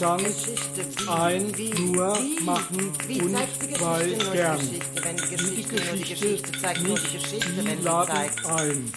Geschichte, 0.00 0.86
wie, 0.96 1.08
ein, 1.08 1.92
nur, 1.92 2.18
machen 2.42 2.92
wie 3.06 3.20
und 3.20 3.32
Geschichte 3.34 3.80
weil 3.80 4.16
nur 4.16 4.32
gern. 4.32 4.58
die 4.58 4.78
Geschichte, 4.78 5.04
wenn 5.04 5.16
die 5.16 5.36
Geschichte, 5.36 5.76
die 5.76 5.86
nur 5.86 5.94
die 5.94 6.02
Geschichte 6.02 6.40
Geschichte 6.40 6.60
zeigt 6.60 6.82
nur 6.82 6.98
die 6.98 7.18
Geschichte, 7.18 7.64
wenn 7.64 7.78
sie 7.78 7.84
zeigt. 7.84 8.46
ein. 8.46 8.92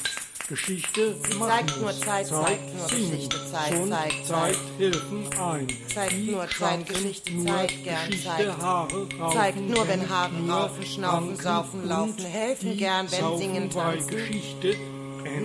Geschichte 0.47 1.15
Sie 1.23 1.39
zeigt 1.39 1.81
nur. 1.81 1.91
Zeit, 1.99 2.27
zeigt 2.27 2.75
nur. 2.75 2.87
Geschichte, 2.87 3.37
zeigt, 3.51 3.75
Schon 3.75 3.89
zeigt, 3.89 4.27
zeigt, 4.27 4.59
helfen 4.77 5.29
ein. 5.39 5.67
Zeigt 5.93 6.11
Die 6.13 6.31
nur 6.31 6.49
Zeit, 6.49 6.87
Geschichte, 6.87 7.33
nur 7.33 7.45
zeigt, 7.47 7.83
gern, 7.83 8.05
Geschichte, 8.07 8.29
zeigt. 8.29 8.61
Haare, 8.61 9.07
raufen, 9.19 9.37
Zeigt 9.37 9.59
nur, 9.59 9.87
wenn 9.87 10.09
Haare 10.09 10.49
raufen, 10.49 10.85
schnaufen, 10.85 11.35
saufen, 11.35 11.87
laufen, 11.87 12.25
helfen 12.25 12.77
gern, 12.77 13.11
wenn 13.11 13.37
singen, 13.37 13.69
tanzen. 13.69 14.07
Geschichte 14.07 14.75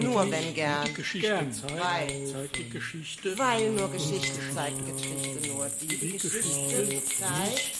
Nur 0.00 0.30
wenn 0.30 0.54
gern. 0.54 0.84
Die 0.86 0.94
Geschichte 0.94 1.28
Gern. 1.28 1.52
zeigt, 1.52 1.80
Weil. 1.80 2.26
zeigt 2.26 2.56
die 2.56 2.68
Geschichte. 2.70 3.38
Weil 3.38 3.70
nur 3.70 3.90
Geschichte 3.90 4.40
zeigt 4.54 4.76
Geschichte 4.86 5.48
nur. 5.48 5.70
Die, 5.80 5.86
die 5.86 6.12
Geschichte 6.12 6.38
Geschichte 6.58 7.02
zeigt, 7.16 7.78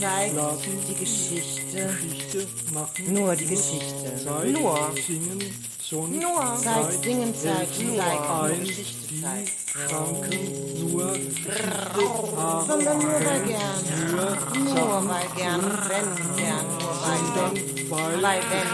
zeigt 0.00 0.88
die 0.88 0.94
Geschichte, 0.94 1.96
Geschichte 2.00 2.46
machen, 2.72 3.12
nur 3.12 3.34
die 3.34 3.46
Geschichte, 3.46 4.16
zeigt, 4.24 4.52
nur, 4.52 4.92
singen, 5.06 5.42
Sonne, 5.82 6.16
nur, 6.16 6.56
zeigt, 6.62 7.02
singen, 7.02 7.34
zeigt, 7.34 7.82
nur 7.82 7.96
nur 7.96 8.42
ein, 8.42 8.64
Geschichte, 8.64 9.06
die 9.08 9.22
zeigt. 9.22 9.52
Schranken, 9.70 10.92
nur 10.92 11.12
Geschichte, 11.12 11.52
Sondern 12.66 12.98
nur 12.98 13.12
weil 13.12 13.42
gern, 13.44 13.80
nur 14.54 15.08
weil 15.08 15.28
gern, 15.36 15.62
wenn 15.88 16.36
gern, 16.36 16.66
nur 16.78 16.94
weil 17.02 17.24
wenn, 17.34 17.90
weil 17.90 18.22
weil 18.22 18.42
wenn, 18.50 18.68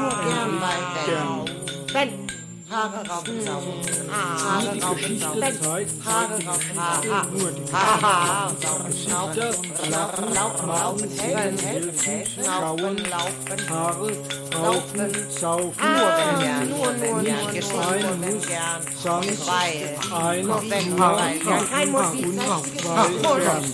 nur 0.00 0.14
gern, 0.24 0.60
weil 0.60 0.82
wenn, 1.06 1.51
wenn. 1.92 2.42
Haare 2.70 3.06
raufen, 3.06 3.40
saugen, 3.44 4.10
Haare 4.10 4.80
raufen, 4.80 5.18
saugen, 5.20 5.62
zeigt, 5.62 5.92
Haare 6.06 6.38
raufen, 6.42 6.74
die 6.74 7.70
Haare, 7.70 8.02
Haare 8.02 8.92
saugen, 8.92 9.10
laufen, 9.10 9.90
lachen, 9.90 10.34
laufen, 10.34 10.68
laufen, 10.68 11.10
helfen, 11.18 11.58
helfen, 11.58 12.44
schauen, 12.44 12.96
laufen, 12.96 13.68
Haare, 13.68 14.12
raufen, 14.54 15.12
saufen, 15.28 15.92
nur 15.92 16.08
wenn 16.16 16.32
gern, 16.40 16.68
nur 16.70 16.86
wenn 16.98 17.24
gern, 17.24 17.46
ein 17.46 17.60
nur 18.00 18.20
wenn 18.22 18.34
Muss, 18.36 18.46
gern, 18.46 18.82
Sand, 19.02 19.38
weil, 19.46 20.42
nur 20.42 20.62
wenn, 20.70 20.98
weil 20.98 21.38
kein 21.68 21.90
Muss, 21.90 22.12
die 22.12 22.36
Zeit, 22.36 22.84
weil 22.84 23.10
Muss, 23.10 23.42
gern. 23.42 23.64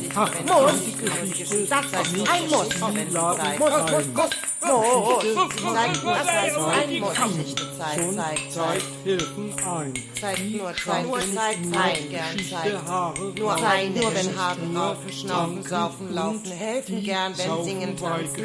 Muss, 0.44 1.68
sag 1.68 1.84
das, 1.92 2.08
ein 2.32 2.50
Muss, 2.50 2.68
wenn 2.94 3.12
laden 3.12 3.40
Zeit, 3.40 3.52
ein. 3.52 3.58
Muss, 3.60 4.06
Muss, 4.12 4.30
Muss, 4.60 5.56
zeigt, 5.72 6.04
was 6.04 6.26
heißt 6.26 6.56
ein 6.56 7.00
Muss, 7.00 7.14
Geschichte, 7.14 7.62
Zeit, 7.78 7.98
Sonne, 7.98 8.16
Zeit, 8.16 8.38
Zeit, 8.38 8.52
Zeit, 8.52 8.82
helfen 9.04 9.54
ein. 9.66 9.94
Zeit, 10.20 10.38
nur 10.50 10.74
Zeit, 10.74 11.06
nur 11.06 11.18
nur 11.18 11.72
Zeit, 11.72 12.10
gern. 12.10 12.86
Haare, 12.86 13.32
Nur 13.38 13.54
ein, 13.56 13.94
nur 13.94 14.14
wenn 14.14 14.38
Haare 14.38 14.60
nur 14.60 14.82
raufen, 14.82 15.12
schnaufen, 15.12 15.62
saufen, 15.62 16.14
laufen, 16.14 16.50
helfen 16.50 17.02
gern, 17.04 17.38
wenn 17.38 17.64
singen, 17.64 17.96
tanzen. 17.96 18.44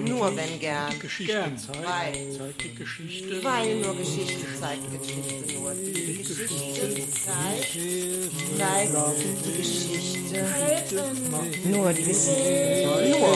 Nur 0.00 0.34
wenn 0.36 0.58
gern. 0.58 0.90
die 0.92 0.98
Geschichte 0.98 1.32
Gern. 1.32 1.58
zeigt, 1.58 1.84
Weil. 1.84 2.32
zeigt 2.38 2.64
die 2.64 2.74
Geschichte, 2.74 3.44
Weil 3.44 3.76
nur 3.76 3.94
Geschichte 3.96 4.46
zeigt 4.58 4.82
Geschichte, 4.90 5.54
nur 5.54 5.74
die 5.74 6.16
Geschichte 6.22 7.10
zeigt, 7.10 7.78
zeigt 8.58 8.92
die 9.34 9.52
Geschichte, 9.58 10.44
nur 11.64 11.92
die 11.92 12.02
Geschichte, 12.04 12.42
nur, 13.10 13.30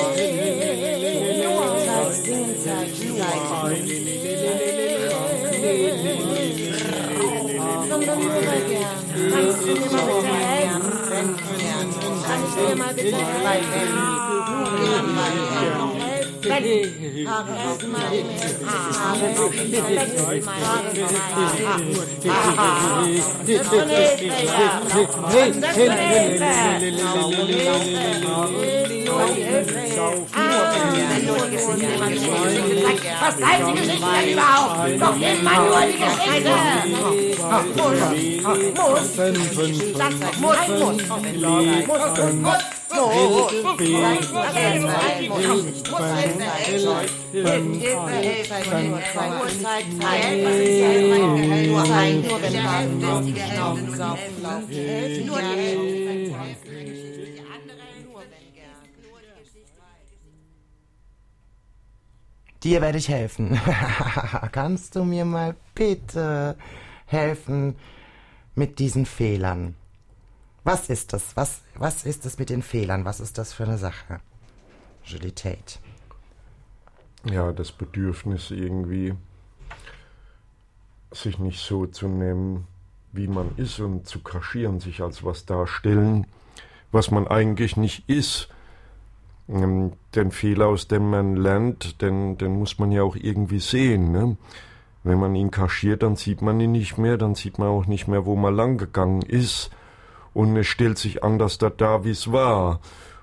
nur 1.45 1.67
zeigt, 1.85 2.25
singen 2.25 2.57
zeigt, 2.65 2.97
zeigt, 3.19 3.47
sondern 7.89 8.19
nur 8.19 8.43
gern, 8.43 9.07
kannst 9.31 9.63
du 9.63 9.73
mir 9.73 9.91
mal 9.91 10.05
bitte 10.05 10.27
helfen, 10.27 10.83
wenn 11.11 11.29
gern, 11.59 11.89
kannst 12.27 12.57
du 12.57 12.61
mir 12.63 12.77
mal 12.77 12.95
bitte 12.95 13.17
helfen, 13.17 13.95
nur 14.51 14.69
gern, 14.81 15.09
weil 15.17 15.37
gern, 15.61 15.86
Was 33.19 33.35
heißt 33.43 33.67
die 33.67 33.73
Geschichte 33.73 34.07
denn 34.13 34.33
überhaupt? 34.33 35.01
Doch 35.01 35.17
immer 35.17 35.57
nur 35.65 35.81
die 35.87 35.99
Geschichte. 35.99 36.53
Dir 62.63 62.81
werde 62.81 62.99
ich 62.99 63.09
helfen. 63.09 63.61
Kannst 64.53 64.97
du 64.97 65.05
mir 65.05 65.25
mal 65.25 65.55
bitte 65.75 66.57
helfen 67.07 67.77
mit 68.55 68.79
diesen 68.79 69.07
Fehlern? 69.07 69.77
Was 70.67 70.91
ist 70.91 71.13
das? 71.13 71.37
Was, 71.37 71.61
was 71.77 72.05
ist 72.05 72.25
das 72.25 72.41
mit 72.41 72.51
den 72.51 72.61
Fehlern? 72.61 73.05
Was 73.05 73.21
ist 73.21 73.39
das 73.39 73.53
für 73.53 73.63
eine 73.63 73.79
Sache? 73.79 74.19
Julie 75.05 75.33
Tate. 75.33 75.79
Ja, 77.31 77.53
das 77.53 77.71
Bedürfnis 77.71 78.51
irgendwie, 78.51 79.15
sich 81.13 81.39
nicht 81.39 81.61
so 81.61 81.87
zu 81.87 82.09
nehmen, 82.09 82.67
wie 83.13 83.29
man 83.29 83.53
ist 83.57 83.79
und 83.79 84.09
zu 84.09 84.25
kaschieren, 84.25 84.81
sich 84.81 85.03
als 85.03 85.23
was 85.23 85.47
darstellen, 85.47 86.27
was 86.91 87.13
man 87.13 87.29
eigentlich 87.29 87.77
nicht 87.77 88.09
ist. 88.09 88.49
Ähm, 89.49 89.93
Den 90.17 90.33
Fehler, 90.33 90.67
aus 90.67 90.89
dem 90.89 91.11
man 91.11 91.37
lernt, 91.37 92.03
den, 92.03 92.39
den 92.39 92.59
muss 92.59 92.81
man 92.81 92.91
ja 92.91 93.05
auch 93.05 93.15
irgendwie 93.15 93.61
sehen. 93.61 94.11
Ne? 94.11 94.37
Wenn 95.05 95.21
man 95.21 95.37
ihn 95.37 95.53
kaschiert, 95.53 96.03
dann 96.03 96.17
sieht 96.17 96.43
man 96.43 96.59
ihn 96.59 96.73
nicht 96.73 96.99
mehr, 96.99 97.19
dann 97.19 97.37
sieht 97.37 97.61
man 97.61 97.69
auch 97.69 97.87
nicht 97.87 98.09
mehr, 98.09 98.27
wo 98.27 98.35
man 98.35 98.57
lang 98.57 98.79
gegangen 98.79 99.23
ist. 99.23 99.71
Und 100.37 100.55
es 100.59 100.67
stellt 100.67 100.99
sich 100.99 101.25
anders 101.25 101.57
da 101.57 102.05
wie 102.05 102.11
es 102.11 102.31
war. 102.31 102.81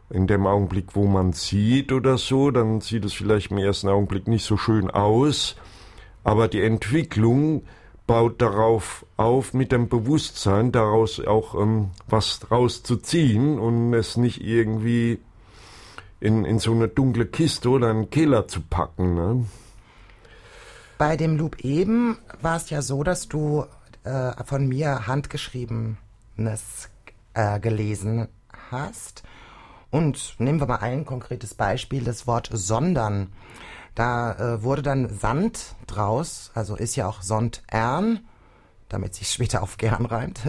In 0.10 0.26
dem 0.26 0.48
Augenblick, 0.48 0.96
wo 0.96 1.06
man 1.06 1.32
sieht 1.32 1.92
oder 1.92 2.18
so, 2.18 2.50
dann 2.50 2.82
sieht 2.82 3.06
es 3.06 3.14
vielleicht 3.14 3.52
im 3.52 3.60
ersten 3.60 3.88
Augenblick 3.88 4.28
nicht 4.28 4.44
so 4.44 4.58
schön 4.58 4.90
aus. 4.90 5.56
Aber 6.24 6.48
die 6.48 6.64
Entwicklung 6.64 7.62
baut 8.08 8.42
darauf 8.42 9.06
auf, 9.16 9.54
mit 9.54 9.72
dem 9.72 9.90
Bewusstsein 9.90 10.72
daraus 10.72 11.20
auch 11.20 11.54
ähm, 11.54 11.92
was 12.08 12.50
rauszuziehen 12.50 13.60
und 13.60 13.94
es 13.94 14.18
nicht 14.18 14.44
irgendwie 14.44 15.20
in, 16.20 16.46
in 16.46 16.58
so 16.58 16.72
eine 16.72 16.88
dunkle 16.88 17.28
Kiste 17.28 17.70
oder 17.70 17.92
einen 17.92 18.10
Keller 18.10 18.48
zu 18.48 18.62
packen. 18.62 19.14
Ne? 19.14 19.46
Bei 20.98 21.16
dem 21.16 21.38
Loop 21.38 21.60
eben 21.60 22.18
war 22.42 22.56
es 22.56 22.72
ja 22.72 22.82
so, 22.82 23.04
dass 23.04 23.28
du 23.28 23.66
äh, 24.04 24.32
von 24.46 24.68
mir 24.68 25.06
handgeschriebenes 25.06 26.90
äh, 27.34 27.60
gelesen 27.60 28.28
hast. 28.72 29.24
Und 29.92 30.36
nehmen 30.40 30.60
wir 30.60 30.68
mal 30.68 30.78
ein 30.78 31.06
konkretes 31.06 31.54
Beispiel, 31.54 32.04
das 32.04 32.26
Wort 32.26 32.50
sondern. 32.52 33.32
Da 33.96 34.34
äh, 34.34 34.64
wurde 34.64 34.82
dann 34.82 35.10
Sand 35.10 35.76
draus, 35.86 36.52
also 36.56 36.76
ist 36.76 36.96
ja 36.96 37.08
auch 37.08 37.22
Sondern, 37.22 38.22
damit 38.90 39.14
sich 39.14 39.30
später 39.30 39.62
auf 39.62 39.78
gern 39.78 40.06
reimt. 40.06 40.42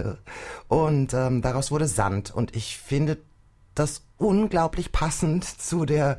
Und 0.69 1.13
ähm, 1.13 1.43
daraus 1.43 1.71
wurde 1.71 1.87
Sand. 1.87 2.35
Und 2.35 2.57
ich 2.57 2.79
finde 2.79 3.19
das 3.75 4.03
unglaublich 4.17 4.93
passend 4.93 5.45
zu 5.45 5.85
der 5.85 6.19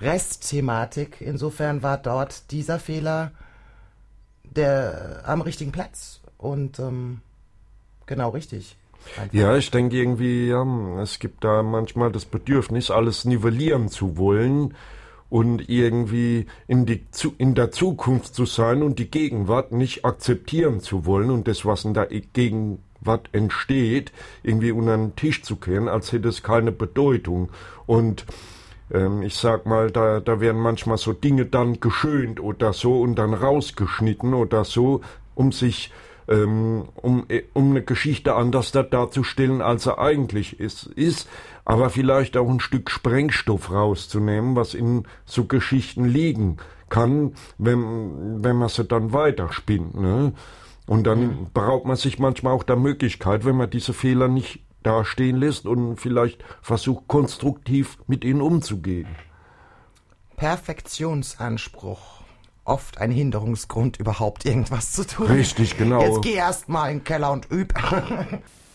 Restthematik. 0.00 1.20
Insofern 1.20 1.82
war 1.82 1.98
dort 1.98 2.50
dieser 2.50 2.78
Fehler 2.80 3.32
der 4.56 5.22
am 5.26 5.40
richtigen 5.40 5.72
Platz 5.72 6.20
und 6.38 6.78
ähm, 6.78 7.20
genau 8.06 8.30
richtig. 8.30 8.76
Einfach. 9.20 9.34
Ja, 9.34 9.56
ich 9.56 9.70
denke 9.70 9.96
irgendwie, 9.96 10.48
ja, 10.48 10.64
es 11.00 11.18
gibt 11.18 11.44
da 11.44 11.62
manchmal 11.62 12.12
das 12.12 12.24
Bedürfnis, 12.24 12.90
alles 12.90 13.24
nivellieren 13.24 13.88
zu 13.88 14.16
wollen 14.16 14.74
und 15.28 15.68
irgendwie 15.68 16.46
in, 16.68 16.86
die, 16.86 17.04
in 17.38 17.54
der 17.54 17.72
Zukunft 17.72 18.34
zu 18.34 18.46
sein 18.46 18.82
und 18.82 18.98
die 18.98 19.10
Gegenwart 19.10 19.72
nicht 19.72 20.04
akzeptieren 20.04 20.80
zu 20.80 21.04
wollen 21.04 21.30
und 21.30 21.48
das, 21.48 21.64
was 21.64 21.84
in 21.84 21.94
der 21.94 22.06
Gegenwart 22.06 23.28
entsteht, 23.32 24.12
irgendwie 24.42 24.70
unter 24.70 24.96
den 24.96 25.16
Tisch 25.16 25.42
zu 25.42 25.56
kehren, 25.56 25.88
als 25.88 26.12
hätte 26.12 26.28
es 26.28 26.42
keine 26.42 26.72
Bedeutung. 26.72 27.48
Und 27.86 28.24
ähm, 28.92 29.22
ich 29.22 29.34
sag 29.34 29.66
mal, 29.66 29.90
da, 29.90 30.20
da 30.20 30.40
werden 30.40 30.60
manchmal 30.60 30.98
so 30.98 31.12
Dinge 31.12 31.46
dann 31.46 31.80
geschönt 31.80 32.40
oder 32.40 32.72
so 32.72 33.00
und 33.00 33.16
dann 33.16 33.34
rausgeschnitten 33.34 34.34
oder 34.34 34.64
so, 34.64 35.00
um 35.34 35.50
sich 35.50 35.90
ähm, 36.28 36.88
um, 36.94 37.24
äh, 37.28 37.42
um 37.52 37.70
eine 37.70 37.82
Geschichte 37.82 38.34
anders 38.34 38.72
da 38.72 38.82
darzustellen, 38.82 39.62
als 39.62 39.86
er 39.86 39.98
eigentlich 39.98 40.60
ist, 40.60 40.86
ist, 40.86 41.28
aber 41.64 41.90
vielleicht 41.90 42.36
auch 42.36 42.48
ein 42.48 42.60
Stück 42.60 42.90
Sprengstoff 42.90 43.70
rauszunehmen, 43.70 44.56
was 44.56 44.74
in 44.74 45.06
so 45.24 45.44
Geschichten 45.44 46.04
liegen 46.04 46.58
kann, 46.88 47.34
wenn, 47.58 48.42
wenn 48.44 48.56
man 48.56 48.68
sie 48.68 48.84
dann 48.84 49.12
weiterspinnt. 49.12 50.00
Ne? 50.00 50.32
Und 50.86 51.04
dann 51.04 51.48
beraubt 51.52 51.86
man 51.86 51.96
sich 51.96 52.18
manchmal 52.18 52.52
auch 52.52 52.62
der 52.62 52.76
Möglichkeit, 52.76 53.44
wenn 53.44 53.56
man 53.56 53.70
diese 53.70 53.92
Fehler 53.92 54.28
nicht 54.28 54.60
dastehen 54.84 55.36
lässt 55.36 55.66
und 55.66 55.96
vielleicht 55.96 56.44
versucht, 56.62 57.08
konstruktiv 57.08 57.98
mit 58.06 58.24
ihnen 58.24 58.40
umzugehen. 58.40 59.08
Perfektionsanspruch. 60.36 62.15
Oft 62.66 62.98
ein 62.98 63.10
Hinderungsgrund, 63.10 63.98
überhaupt 63.98 64.44
irgendwas 64.44 64.92
zu 64.92 65.06
tun. 65.06 65.26
Richtig, 65.28 65.78
genau. 65.78 66.02
Jetzt 66.02 66.22
geh 66.22 66.34
erst 66.34 66.68
mal 66.68 66.90
in 66.90 66.98
den 66.98 67.04
Keller 67.04 67.32
und 67.32 67.50
üb. 67.50 67.72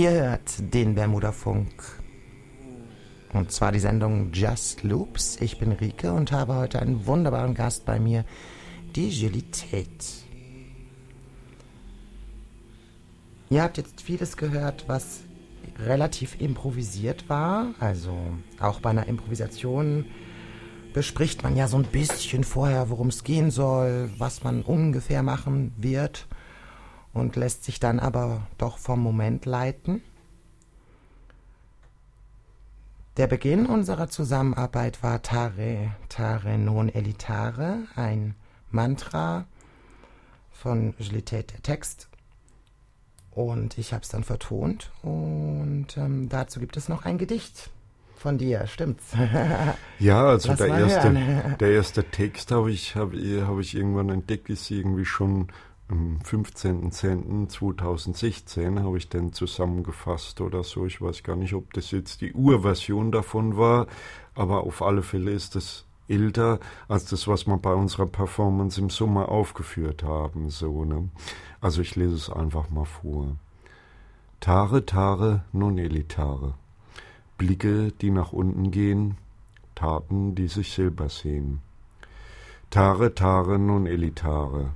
Ihr 0.00 0.12
hört 0.12 0.72
den 0.72 0.94
Bermuda-Funk. 0.94 2.00
Und 3.34 3.52
zwar 3.52 3.70
die 3.70 3.80
Sendung 3.80 4.32
Just 4.32 4.82
Loops. 4.82 5.36
Ich 5.42 5.58
bin 5.58 5.72
Rike 5.72 6.14
und 6.14 6.32
habe 6.32 6.54
heute 6.54 6.80
einen 6.80 7.04
wunderbaren 7.04 7.52
Gast 7.52 7.84
bei 7.84 8.00
mir, 8.00 8.24
die 8.96 9.08
Agilität. 9.08 10.24
Ihr 13.50 13.62
habt 13.62 13.76
jetzt 13.76 14.00
vieles 14.00 14.38
gehört, 14.38 14.84
was 14.86 15.20
relativ 15.78 16.40
improvisiert 16.40 17.28
war. 17.28 17.74
Also 17.78 18.16
auch 18.58 18.80
bei 18.80 18.88
einer 18.88 19.06
Improvisation 19.06 20.06
bespricht 20.94 21.42
man 21.42 21.56
ja 21.56 21.68
so 21.68 21.76
ein 21.76 21.84
bisschen 21.84 22.44
vorher, 22.44 22.88
worum 22.88 23.08
es 23.08 23.22
gehen 23.22 23.50
soll, 23.50 24.08
was 24.16 24.44
man 24.44 24.62
ungefähr 24.62 25.22
machen 25.22 25.74
wird 25.76 26.26
und 27.12 27.36
lässt 27.36 27.64
sich 27.64 27.80
dann 27.80 27.98
aber 27.98 28.46
doch 28.58 28.78
vom 28.78 29.00
Moment 29.00 29.46
leiten. 29.46 30.02
Der 33.16 33.26
Beginn 33.26 33.66
unserer 33.66 34.08
Zusammenarbeit 34.08 35.02
war 35.02 35.20
Tare, 35.20 35.92
Tare 36.08 36.56
non 36.58 36.88
elitare, 36.88 37.80
ein 37.96 38.34
Mantra 38.70 39.46
von 40.52 40.94
Agilität 40.98 41.52
der 41.52 41.62
Text. 41.62 42.08
Und 43.30 43.78
ich 43.78 43.92
habe 43.92 44.02
es 44.02 44.08
dann 44.08 44.24
vertont 44.24 44.90
und 45.02 45.86
ähm, 45.96 46.28
dazu 46.28 46.60
gibt 46.60 46.76
es 46.76 46.88
noch 46.88 47.04
ein 47.04 47.18
Gedicht 47.18 47.70
von 48.16 48.38
dir, 48.38 48.66
stimmt's? 48.66 49.12
ja, 49.98 50.26
also 50.26 50.54
der 50.54 50.68
erste, 50.68 51.56
der 51.58 51.70
erste 51.70 52.04
Text 52.04 52.50
habe 52.50 52.70
ich, 52.70 52.96
hab, 52.96 53.12
hab 53.12 53.58
ich 53.58 53.74
irgendwann 53.74 54.10
entdeckt, 54.10 54.50
ist 54.50 54.70
irgendwie 54.70 55.04
schon 55.04 55.48
am 55.90 56.18
15.10.2016 56.24 58.82
habe 58.82 58.96
ich 58.98 59.08
den 59.08 59.32
zusammengefasst 59.32 60.40
oder 60.40 60.62
so. 60.62 60.86
Ich 60.86 61.02
weiß 61.02 61.24
gar 61.24 61.34
nicht, 61.36 61.54
ob 61.54 61.72
das 61.72 61.90
jetzt 61.90 62.20
die 62.20 62.32
Urversion 62.32 63.10
davon 63.10 63.56
war, 63.56 63.88
aber 64.34 64.62
auf 64.64 64.82
alle 64.82 65.02
Fälle 65.02 65.32
ist 65.32 65.56
es 65.56 65.86
älter 66.08 66.60
als 66.88 67.06
das, 67.06 67.26
was 67.28 67.46
wir 67.46 67.56
bei 67.56 67.72
unserer 67.74 68.06
Performance 68.06 68.80
im 68.80 68.90
Sommer 68.90 69.28
aufgeführt 69.28 70.04
haben. 70.04 70.50
So, 70.50 70.84
ne? 70.84 71.08
Also 71.60 71.80
ich 71.82 71.96
lese 71.96 72.14
es 72.14 72.30
einfach 72.30 72.70
mal 72.70 72.84
vor. 72.84 73.36
Tare, 74.38 74.86
Tare, 74.86 75.42
non 75.52 75.78
elitare. 75.78 76.54
Blicke, 77.36 77.90
die 78.00 78.10
nach 78.10 78.32
unten 78.32 78.70
gehen, 78.70 79.16
Taten, 79.74 80.34
die 80.34 80.48
sich 80.48 80.72
selber 80.72 81.08
sehen. 81.08 81.60
Tare, 82.70 83.14
Tare, 83.14 83.58
non 83.58 83.86
elitare 83.86 84.70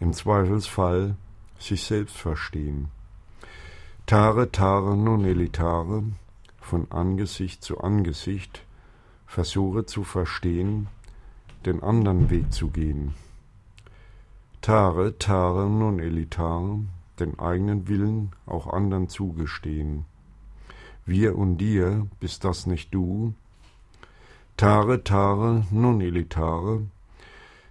im 0.00 0.14
Zweifelsfall 0.14 1.14
sich 1.58 1.82
selbst 1.84 2.16
verstehen. 2.16 2.88
Tare, 4.06 4.50
tare, 4.50 4.96
non 4.96 5.24
elitare, 5.24 6.02
von 6.58 6.90
Angesicht 6.90 7.62
zu 7.62 7.78
Angesicht, 7.78 8.64
versuche 9.26 9.86
zu 9.86 10.02
verstehen, 10.02 10.88
den 11.66 11.82
anderen 11.82 12.30
Weg 12.30 12.52
zu 12.52 12.70
gehen. 12.70 13.14
Tare, 14.62 15.16
tare, 15.18 15.68
non 15.68 16.00
elitare, 16.00 16.80
den 17.20 17.38
eigenen 17.38 17.86
Willen 17.86 18.32
auch 18.46 18.66
anderen 18.66 19.08
zugestehen. 19.08 20.06
Wir 21.04 21.36
und 21.36 21.58
dir, 21.58 22.06
bist 22.18 22.44
das 22.44 22.66
nicht 22.66 22.94
du? 22.94 23.34
Tare, 24.56 25.04
tare, 25.04 25.66
non 25.70 26.00
elitare, 26.00 26.82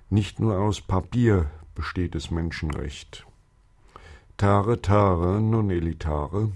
nicht 0.10 0.40
nur 0.40 0.60
aus 0.60 0.82
Papier 0.82 1.50
besteht 1.80 2.14
das 2.14 2.30
Menschenrecht. 2.30 3.26
Tare, 4.36 4.82
tare, 4.82 5.40
non 5.40 5.72
elitare, 5.72 6.52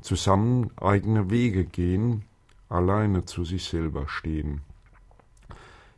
zusammen 0.00 0.70
eigene 0.76 1.28
Wege 1.28 1.64
gehen, 1.64 2.22
alleine 2.68 3.24
zu 3.24 3.44
sich 3.44 3.64
selber 3.64 4.06
stehen. 4.06 4.60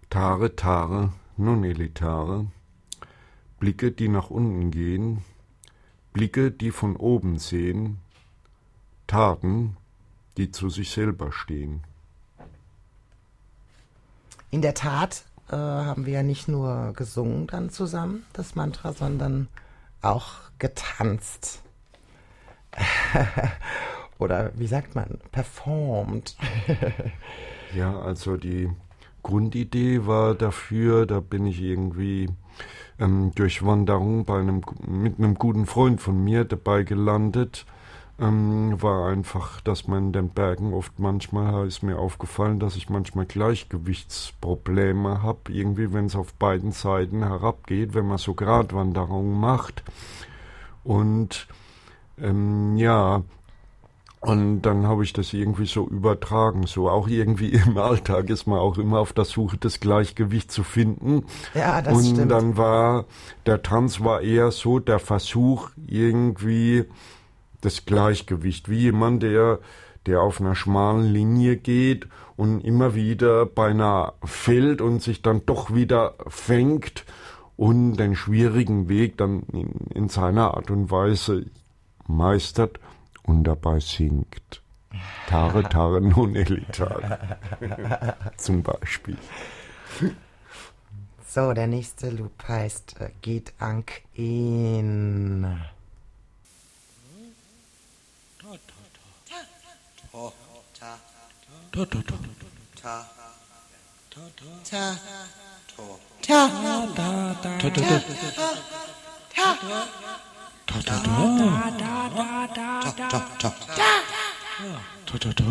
Tare, 0.09 0.57
tare, 0.57 1.13
non 1.37 1.65
elitare, 1.65 2.47
Blicke, 3.59 3.93
die 3.93 4.09
nach 4.09 4.31
unten 4.31 4.71
gehen, 4.71 5.23
Blicke, 6.15 6.51
die 6.51 6.71
von 6.71 6.97
oben 6.97 7.39
sehen, 7.39 7.99
Taten, 9.07 9.77
die 10.39 10.51
zu 10.51 10.71
sich 10.71 10.93
selber 10.93 11.31
stehen. 11.31 11.85
In 14.51 14.63
der 14.63 14.73
Tat 14.73 15.27
äh, 15.51 15.57
haben 15.57 16.07
wir 16.07 16.13
ja 16.15 16.23
nicht 16.23 16.49
nur 16.49 16.93
gesungen 16.95 17.47
dann 17.47 17.71
zusammen, 17.71 18.25
das 18.33 18.55
Mantra, 18.55 18.93
sondern 18.93 19.49
auch 20.03 20.35
getanzt. 20.59 21.63
Oder 24.19 24.53
wie 24.55 24.67
sagt 24.67 24.95
man, 24.95 25.19
performt. 25.33 26.37
ja, 27.75 27.99
also 27.99 28.37
die 28.37 28.71
Grundidee 29.23 30.07
war 30.07 30.35
dafür, 30.35 31.07
da 31.07 31.21
bin 31.21 31.47
ich 31.47 31.61
irgendwie 31.61 32.29
ähm, 32.99 33.33
durch 33.35 33.65
Wanderung 33.65 34.25
bei 34.25 34.39
einem, 34.39 34.63
mit 34.87 35.19
einem 35.19 35.35
guten 35.35 35.67
Freund 35.67 36.01
von 36.01 36.23
mir 36.23 36.45
dabei 36.45 36.83
gelandet 36.83 37.67
ähm, 38.21 38.81
war 38.83 39.09
einfach, 39.09 39.61
dass 39.63 39.89
man 39.89 40.07
in 40.07 40.13
den 40.13 40.29
Bergen 40.29 40.75
oft 40.75 40.99
manchmal 40.99 41.67
ist 41.67 41.83
mir 41.83 41.99
aufgefallen, 41.99 42.61
dass 42.61 42.77
ich 42.77 42.91
manchmal 42.91 43.25
Gleichgewichtsprobleme 43.25 45.23
habe, 45.23 45.53
irgendwie 45.53 45.93
wenn 45.93 46.07
es 46.07 46.17
auf 46.17 46.35
beiden 46.35 46.73
Seiten 46.73 47.23
herabgeht, 47.23 47.95
wenn 47.95 48.07
man 48.07 48.19
so 48.19 48.35
Gratwanderungen 48.35 49.41
macht. 49.41 49.83
Und 50.85 51.49
ähm, 52.19 52.77
ja, 52.77 53.23
und 54.21 54.61
dann 54.63 54.87
habe 54.87 55.03
ich 55.03 55.15
das 55.15 55.33
irgendwie 55.33 55.65
so 55.65 55.89
übertragen. 55.89 56.67
So 56.67 56.91
auch 56.91 57.09
irgendwie 57.09 57.49
im 57.67 57.79
Alltag 57.79 58.29
ist 58.29 58.47
man 58.47 58.59
auch 58.59 58.77
immer 58.77 58.99
auf 58.99 59.15
der 59.15 59.25
Suche, 59.25 59.57
das 59.57 59.81
Gleichgewicht 59.81 60.53
zu 60.53 60.63
finden. 60.63 61.25
Ja, 61.55 61.81
das 61.81 61.95
und 61.95 62.05
stimmt. 62.05 62.21
Und 62.21 62.29
dann 62.29 62.57
war 62.59 63.07
der 63.47 63.63
Tanz 63.63 64.01
war 64.01 64.21
eher 64.21 64.51
so 64.51 64.79
der 64.79 64.99
Versuch, 64.99 65.71
irgendwie 65.87 66.85
das 67.61 67.85
Gleichgewicht, 67.85 68.69
wie 68.69 68.79
jemand, 68.79 69.23
der, 69.23 69.59
der 70.07 70.21
auf 70.23 70.41
einer 70.41 70.55
schmalen 70.55 71.13
Linie 71.13 71.57
geht 71.57 72.09
und 72.37 72.61
immer 72.61 72.95
wieder 72.95 73.47
beinahe 73.47 74.15
fällt 74.25 74.81
und 74.81 75.03
sich 75.03 75.23
dann 75.23 75.45
doch 75.47 75.75
wieder 75.75 76.15
fängt 76.29 77.05
und 77.57 77.97
den 77.97 78.17
schwierigen 78.17 78.89
Weg 78.89 79.19
dann 79.19 79.43
in, 79.53 79.73
in 79.95 80.09
seiner 80.09 80.55
Art 80.55 80.71
und 80.71 80.91
Weise 80.91 81.47
meistert 82.07 82.81
und 83.23 83.45
dabei 83.45 83.81
singt. 83.81 84.63
Tare, 85.29 85.63
tare, 85.65 86.01
non 86.01 86.35
elitar. 86.35 87.19
Zum 88.37 88.63
Beispiel. 88.63 89.17
So, 91.27 91.53
der 91.53 91.69
nächste 91.69 92.11
Loop 92.11 92.49
heißt 92.49 93.01
äh, 93.01 93.11
Geht 93.23 93.53
Ank 93.59 94.03
in. 94.15 95.61
어. 100.13 100.33
더. 100.33 100.63
자. 100.73 100.99
더, 101.71 101.85
더, 101.85 102.03
더. 102.03 102.17
자. 102.75 103.09
더, 104.11 104.21
더. 104.35 104.63
자. 104.65 104.97
더. 105.77 105.99
자. 106.21 106.49
더, 106.51 106.95
더, 106.95 107.35
더. 107.41 107.59
더, 107.59 107.71
더, 107.71 107.81
더. 107.81 108.41
더, 110.67 110.83
더, 110.83 110.95
더. 112.55 112.81
자, 112.81 113.09
자, 113.09 113.39
자. 113.39 113.55
자. 113.77 114.05
더, 115.07 115.19
더, 115.19 115.33
더. 115.33 115.45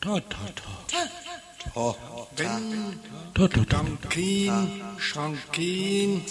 더, 0.00 0.20
더, 0.28 0.54
더. 0.54 0.86
자. 0.88 1.21
Wenn 2.36 3.00
Dankin, 3.68 4.82
Schrankin, 4.98 6.22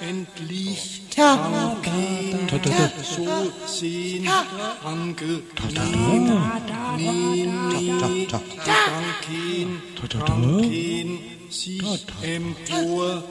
endlich 0.00 1.02
Dankin, 1.14 2.48
so 3.02 3.52
sehen, 3.66 4.28
angenehm, 4.84 6.40
Nini, 6.96 8.26
Dankin, 8.28 9.82
Dankin, 10.10 11.18
sich 11.50 12.06
empor, 12.22 13.22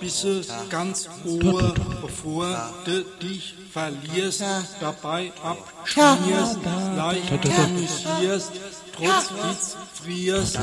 bis 0.00 0.24
es 0.24 0.48
ganz 0.70 1.08
hoch, 1.24 1.74
bevor 2.02 2.72
du 2.84 3.04
dich 3.22 3.54
verlierst, 3.72 4.44
dabei 4.80 5.32
abschmierst, 5.42 6.58
leicht 6.96 7.32
amüsierst, 7.32 8.52
trotz 8.96 9.30
Witz 9.30 9.76
frierst. 9.92 10.58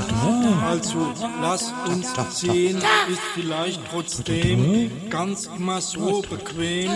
Also 0.66 1.14
lass 1.42 1.74
uns 1.88 2.08
sehen, 2.40 2.78
ist 2.78 3.22
vielleicht 3.34 3.80
trotzdem 3.92 5.10
ganz 5.10 5.50
immer 5.58 5.82
so 5.82 6.22
bequem. 6.22 6.92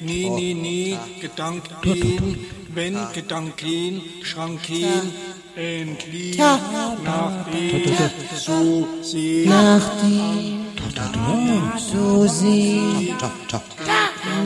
Nee, 0.00 0.30
nee, 0.30 0.54
nee, 0.54 0.98
Gedanken, 1.20 2.38
wenn 2.72 2.96
Gedanken, 3.12 4.02
Schranken, 4.22 5.12
endlich 5.56 6.38
nach 6.38 7.44
dem 7.50 7.94
so 8.36 8.86
sehen. 9.02 9.48
Nach 9.48 9.82
dem 10.00 11.72
so 11.78 12.26
sehen. 12.26 13.16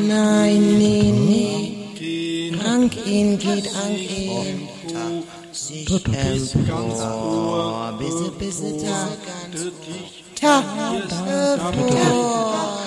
Nein, 0.07 0.79
nee, 0.79 1.13
nee. 1.13 1.83
Ank 2.65 3.07
in, 3.07 3.39
geht 3.39 3.69
Ank 3.75 3.99
in. 3.99 4.69
Sich 5.53 5.91
empor, 6.07 7.93
bisse, 7.99 8.31
bisse, 8.39 8.77
ta, 8.79 9.09
ta, 10.41 10.65
hervor. 11.27 12.79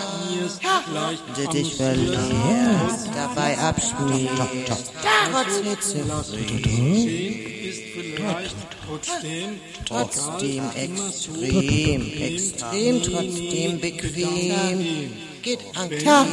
Du 1.36 1.48
dich 1.52 1.76
verlierst, 1.76 3.10
dabei 3.14 3.58
abspielst, 3.60 4.32
trotz 5.32 5.56
Hitze 5.64 6.04
trotzdem 9.86 10.64
extrem, 10.76 12.02
extrem, 12.22 13.02
trotzdem 13.04 13.80
bequem. 13.80 15.12
Geht 15.46 15.60
an. 15.76 15.90
Ta, 16.04 16.26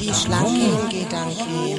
die 0.00 0.12
Schlanken 0.12 0.88
Gedanken, 0.88 1.78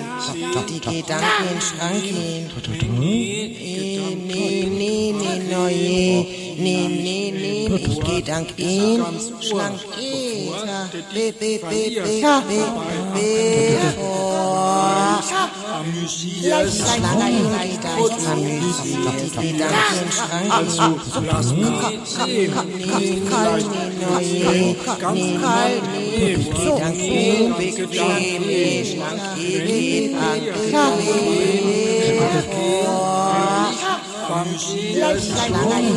die 0.69 0.79
Gedanken 0.79 1.59
Schranken. 1.59 2.49
Nee, 2.97 4.15
nee, 4.15 4.65
nee, 4.65 5.11
nee, 5.11 5.39
neue, 5.51 6.40
nee, 6.57 6.87
nee, 6.87 7.31
nee, 7.31 7.67
ich 7.75 7.99
Gedanken, 7.99 9.05
Schlanken, 9.41 9.79
be, 11.13 11.31
be, 11.39 11.59
be, 11.59 11.59
be, 11.59 12.21
be, 12.47 12.59
be, 13.13 13.29
vor. 13.97 15.21
Amüsiert, 15.73 16.71
Schlangen, 16.71 17.47
amüsiert, 18.31 19.19
die 19.41 19.53
Gedanken 19.53 20.09
Schranken. 20.11 20.91
Kalt, 23.29 23.69
neue, 24.01 24.75
ganz 24.99 25.25
kalt, 25.41 25.83
Gedanken 26.17 27.49
bequem, 27.57 28.43
schlank, 28.85 29.21
ewig, 34.31 35.91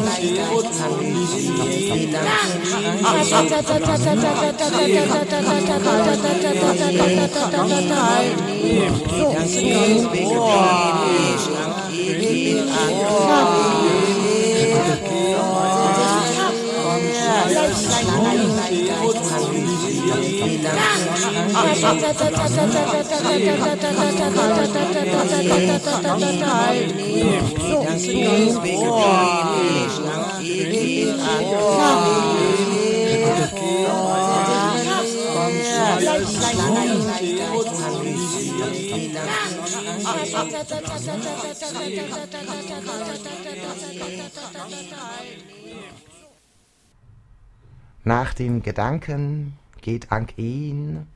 Nach 48.07 48.35
den 48.35 48.63
Gedanken 48.63 49.59
geht 49.81 50.13
Ank 50.13 50.37
ihn. 50.37 51.07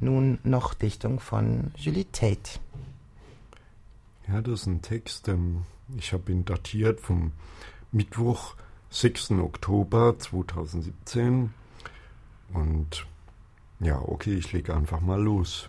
Nun 0.00 0.38
noch 0.42 0.74
Dichtung 0.74 1.20
von 1.20 1.72
Julie 1.76 2.10
Tate. 2.10 2.58
Ja, 4.28 4.40
das 4.40 4.62
ist 4.62 4.66
ein 4.66 4.82
Text, 4.82 5.28
ähm, 5.28 5.64
ich 5.96 6.12
habe 6.12 6.32
ihn 6.32 6.44
datiert 6.44 7.00
vom 7.00 7.32
Mittwoch, 7.90 8.54
6. 8.90 9.32
Oktober 9.32 10.18
2017. 10.18 11.52
Und 12.52 13.06
ja, 13.80 14.00
okay, 14.00 14.34
ich 14.34 14.52
lege 14.52 14.74
einfach 14.74 15.00
mal 15.00 15.20
los. 15.20 15.68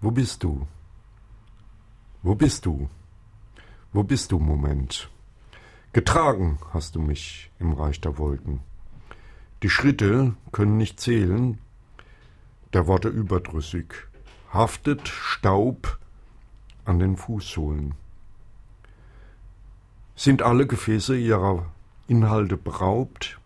Wo 0.00 0.10
bist 0.10 0.42
du? 0.42 0.66
Wo 2.22 2.34
bist 2.34 2.66
du? 2.66 2.88
Wo 3.92 4.02
bist 4.02 4.32
du, 4.32 4.38
Moment? 4.38 5.10
Getragen 5.92 6.58
hast 6.72 6.96
du 6.96 7.00
mich 7.00 7.50
im 7.60 7.72
Reich 7.72 8.00
der 8.00 8.18
Wolken. 8.18 8.60
Die 9.62 9.70
Schritte 9.70 10.34
können 10.50 10.76
nicht 10.76 10.98
zählen, 10.98 11.58
der 12.74 12.86
Worte 12.88 13.08
überdrüssig, 13.08 13.94
haftet 14.52 15.08
Staub 15.08 15.98
an 16.84 16.98
den 16.98 17.16
Fußsohlen. 17.16 17.94
Sind 20.16 20.42
alle 20.42 20.66
Gefäße 20.66 21.16
ihrer 21.16 21.66
Inhalte 22.08 22.56
beraubt, 22.56 23.38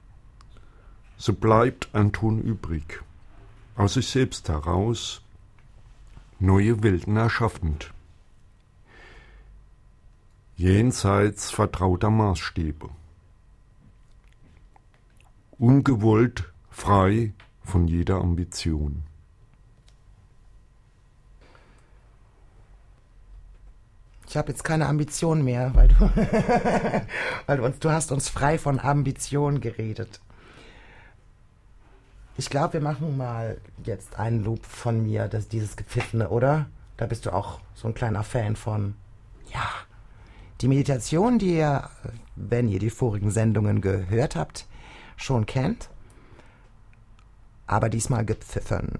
so 1.16 1.32
bleibt 1.32 1.88
ein 1.94 2.12
Ton 2.12 2.40
übrig, 2.40 3.02
aus 3.76 3.94
sich 3.94 4.08
selbst 4.08 4.48
heraus, 4.48 5.22
neue 6.38 6.82
Welten 6.82 7.16
erschaffend. 7.16 7.92
Jenseits 10.56 11.50
vertrauter 11.50 12.10
Maßstäbe. 12.10 12.88
Ungewollt 15.58 16.52
frei 16.70 17.32
von 17.62 17.86
jeder 17.86 18.16
Ambition. 18.16 19.07
Ich 24.28 24.36
habe 24.36 24.50
jetzt 24.50 24.62
keine 24.62 24.86
Ambition 24.86 25.42
mehr, 25.42 25.74
weil 25.74 25.88
du, 25.88 25.94
weil 27.46 27.56
du 27.56 27.64
uns, 27.64 27.78
du 27.78 27.90
hast 27.90 28.12
uns 28.12 28.28
frei 28.28 28.58
von 28.58 28.78
Ambition 28.78 29.60
geredet. 29.60 30.20
Ich 32.36 32.50
glaube, 32.50 32.74
wir 32.74 32.80
machen 32.82 33.16
mal 33.16 33.58
jetzt 33.84 34.18
einen 34.18 34.44
Loop 34.44 34.66
von 34.66 35.02
mir, 35.02 35.28
das, 35.28 35.48
dieses 35.48 35.76
Gepfiffene, 35.76 36.28
oder? 36.28 36.66
Da 36.98 37.06
bist 37.06 37.24
du 37.24 37.32
auch 37.32 37.60
so 37.74 37.88
ein 37.88 37.94
kleiner 37.94 38.22
Fan 38.22 38.54
von. 38.54 38.94
Ja. 39.52 39.66
Die 40.60 40.68
Meditation, 40.68 41.38
die 41.38 41.56
ihr, 41.56 41.88
wenn 42.36 42.68
ihr 42.68 42.80
die 42.80 42.90
vorigen 42.90 43.30
Sendungen 43.30 43.80
gehört 43.80 44.36
habt, 44.36 44.66
schon 45.16 45.46
kennt. 45.46 45.88
Aber 47.66 47.88
diesmal 47.88 48.26
gepfiffen. 48.26 48.90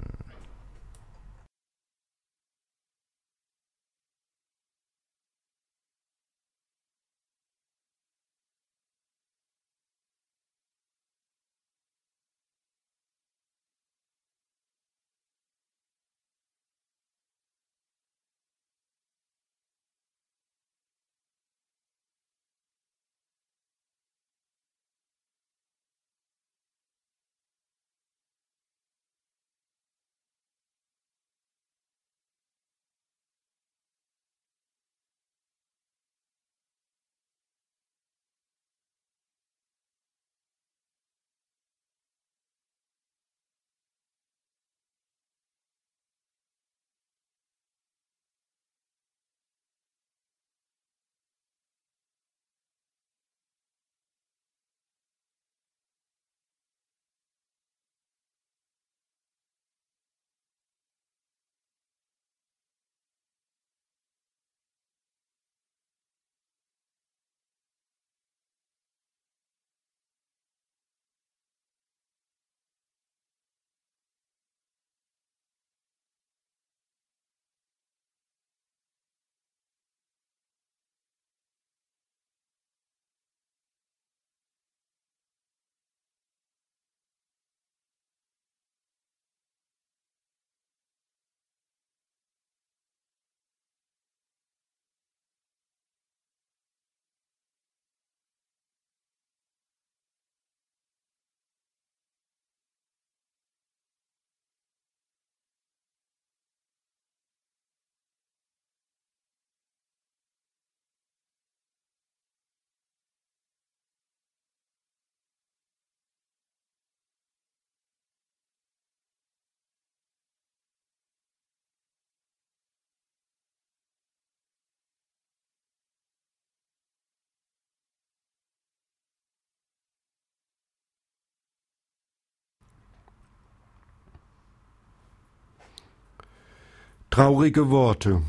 Traurige 137.19 137.69
Worte. 137.69 138.23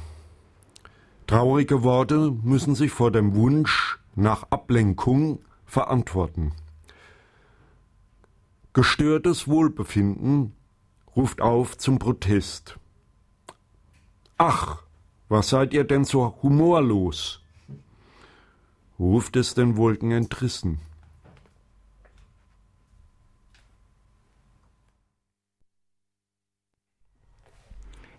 Traurige 1.28 1.84
Worte 1.84 2.32
müssen 2.42 2.74
sich 2.74 2.90
vor 2.90 3.12
dem 3.12 3.36
Wunsch 3.36 4.00
nach 4.16 4.48
Ablenkung 4.50 5.46
verantworten. 5.68 6.54
Gestörtes 8.74 9.48
Wohlbefinden 9.48 10.56
ruft 11.16 11.40
auf 11.40 11.78
zum 11.78 12.00
Protest. 12.00 12.80
Ach, 14.40 14.82
was 15.28 15.50
seid 15.50 15.76
ihr 15.76 15.84
denn 15.84 16.04
so 16.04 16.40
humorlos? 16.42 17.44
ruft 18.98 19.36
es 19.36 19.54
den 19.54 19.78
Wolken 19.78 20.10
entrissen. 20.10 20.80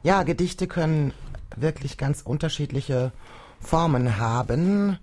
Ja, 0.02 0.22
Gedichte 0.22 0.66
können 0.66 1.12
wirklich 1.56 1.98
ganz 1.98 2.22
unterschiedliche 2.22 3.12
Formen 3.60 4.16
haben. 4.16 4.98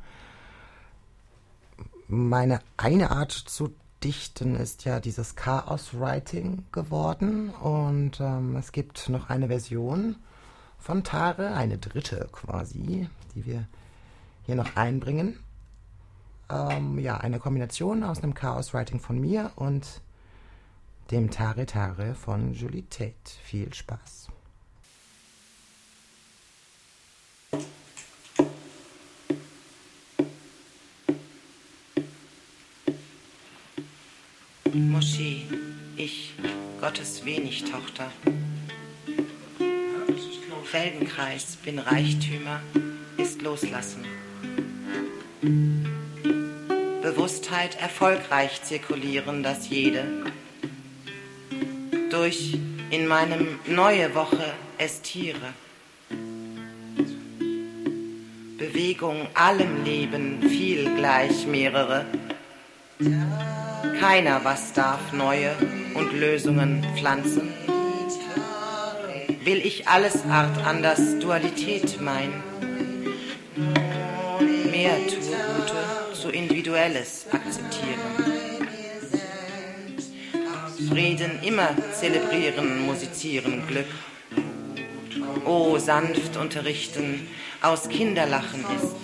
Meine 2.07 2.61
eine 2.77 3.11
Art 3.11 3.31
zu 3.31 3.75
dichten 4.03 4.55
ist 4.55 4.85
ja 4.85 4.99
dieses 4.99 5.35
Chaos-Writing 5.35 6.63
geworden 6.71 7.49
und 7.49 8.19
ähm, 8.19 8.55
es 8.55 8.71
gibt 8.71 9.09
noch 9.09 9.29
eine 9.29 9.49
Version 9.49 10.15
von 10.79 11.03
Tare, 11.03 11.53
eine 11.53 11.77
dritte 11.77 12.27
quasi, 12.31 13.07
die 13.35 13.45
wir 13.45 13.67
hier 14.47 14.55
noch 14.55 14.75
einbringen. 14.75 15.37
Ähm, 16.49 16.97
ja, 16.97 17.17
eine 17.17 17.37
Kombination 17.37 18.03
aus 18.03 18.23
einem 18.23 18.33
Chaos-Writing 18.33 18.99
von 18.99 19.19
mir 19.19 19.51
und 19.57 20.01
dem 21.11 21.29
Tare 21.29 21.67
Tare 21.67 22.15
von 22.15 22.53
Julie 22.53 22.89
Tate. 22.89 23.13
Viel 23.43 23.71
Spaß. 23.73 24.26
Moschee, 34.77 35.43
ich, 35.95 36.33
Gottes 36.79 37.25
wenig 37.25 37.63
Tochter. 37.63 38.11
Felgenkreis, 40.65 41.57
bin 41.63 41.79
Reichtümer, 41.79 42.59
ist 43.17 43.41
Loslassen. 43.41 44.05
Bewusstheit 47.01 47.81
erfolgreich 47.81 48.61
zirkulieren, 48.63 49.41
das 49.41 49.69
jede. 49.69 50.03
Durch 52.11 52.59
in 52.91 53.07
meinem 53.07 53.59
neue 53.65 54.13
Woche 54.13 54.53
estiere. 54.77 55.53
Bewegung 58.57 59.27
allem 59.33 59.83
Leben, 59.83 60.41
viel 60.41 60.93
gleich 60.95 61.47
mehrere. 61.47 62.05
Keiner 63.99 64.43
was 64.43 64.73
darf 64.73 65.13
neue 65.13 65.55
und 65.93 66.13
Lösungen 66.13 66.85
pflanzen. 66.95 67.53
Will 69.43 69.57
ich 69.65 69.87
alles 69.87 70.25
Art 70.29 70.57
anders 70.65 71.19
Dualität 71.19 72.01
mein. 72.01 72.31
Mehr 74.71 74.97
tue 75.07 75.17
Gute, 75.17 76.13
so 76.13 76.29
Individuelles 76.29 77.25
akzeptieren. 77.31 78.37
Frieden 80.89 81.39
immer 81.43 81.69
zelebrieren, 81.93 82.85
musizieren, 82.85 83.65
Glück. 83.67 83.87
Oh, 85.45 85.77
sanft 85.77 86.37
unterrichten, 86.37 87.27
aus 87.61 87.89
Kinderlachen 87.89 88.65
ist 88.75 88.95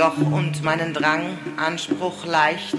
doch 0.00 0.16
und 0.16 0.62
meinen 0.62 0.94
Drang, 0.94 1.36
Anspruch 1.58 2.24
leicht, 2.24 2.78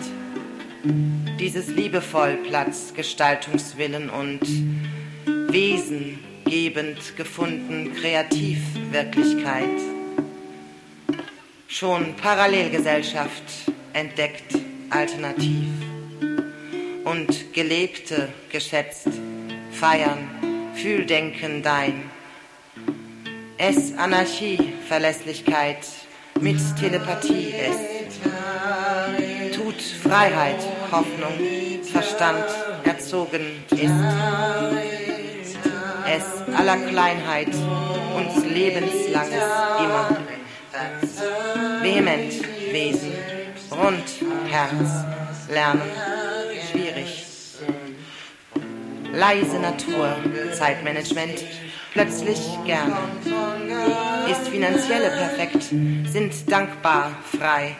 dieses 1.39 1.67
liebevoll 1.67 2.37
Platz, 2.37 2.95
Gestaltungswillen 2.95 4.09
und 4.09 4.41
Wesen 5.53 6.17
gebend 6.45 7.15
gefunden, 7.17 7.93
Kreativwirklichkeit. 7.93 9.69
Schon 11.67 12.15
Parallelgesellschaft 12.15 13.43
entdeckt, 13.93 14.57
alternativ 14.89 15.67
und 17.03 17.53
gelebte, 17.53 18.29
geschätzt, 18.49 19.09
feiern, 19.71 20.71
Fühldenken 20.73 21.61
dein. 21.61 22.01
Es 23.59 23.95
Anarchie, 23.95 24.73
Verlässlichkeit, 24.87 25.85
mit 26.41 26.59
Telepathie 26.75 27.53
ist. 27.53 28.19
Tut 29.55 29.81
Freiheit, 29.81 30.59
Hoffnung, 30.91 31.33
Verstand 31.83 32.45
erzogen 32.83 33.63
ist. 33.69 33.91
Es 36.07 36.57
aller 36.57 36.77
Kleinheit 36.77 37.49
uns 38.15 38.45
lebenslanges 38.45 39.43
immer. 39.79 40.17
Vehement 41.81 42.33
Wesen, 42.71 43.13
rund 43.71 44.03
Herz, 44.49 45.05
lernen. 45.49 45.81
Leise 49.13 49.59
Natur, 49.59 50.15
Zeitmanagement, 50.53 51.43
plötzlich 51.91 52.39
gerne. 52.65 52.97
Ist 54.29 54.47
finanzielle 54.47 55.09
perfekt, 55.09 55.63
sind 55.63 56.49
dankbar 56.49 57.11
frei. 57.37 57.75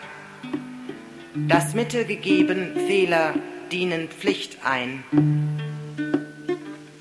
Das 1.48 1.74
Mittel 1.74 2.04
gegeben, 2.04 2.74
Fehler 2.86 3.34
dienen 3.72 4.10
Pflicht 4.10 4.58
ein. 4.66 5.04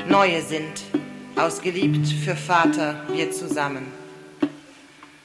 Neue 0.07 0.43
sind, 0.43 0.83
ausgeliebt 1.37 2.07
für 2.07 2.37
Vater, 2.37 3.05
wir 3.13 3.33
zusammen. 3.33 3.87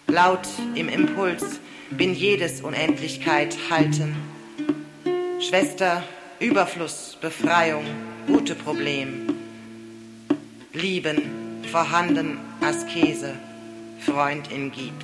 Laut 0.08 0.48
im 0.74 0.90
Impuls 0.90 1.60
bin 1.92 2.16
jedes 2.16 2.62
Unendlichkeit 2.62 3.56
halten. 3.70 4.16
Schwester, 5.40 6.04
Überfluss, 6.40 7.18
Befreiung, 7.22 7.86
gute 8.28 8.56
Problem. 8.56 9.28
Lieben, 10.74 11.64
vorhanden 11.72 12.38
Askese, 12.62 13.36
Freundin 14.00 14.72
gibt. 14.72 15.04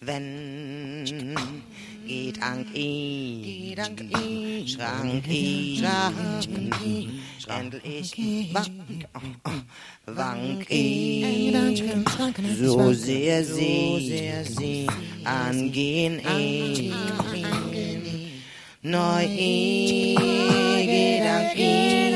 Wenn 0.00 1.36
geht 2.06 2.42
an 2.42 2.66
ihn, 2.74 3.47
Schrank 3.78 4.00
ihn, 4.00 4.66
Schrändel 7.38 7.80
ich, 7.84 8.12
Wank, 8.52 9.06
wank 10.04 10.68
ihn, 10.68 11.76
so 12.58 12.92
sehr 12.92 13.44
sie, 13.44 14.88
angehen 15.22 16.18
ihn, 16.18 16.92
neu 18.82 19.28
geht 19.28 20.18
an 21.22 21.56
ihn, 21.56 22.14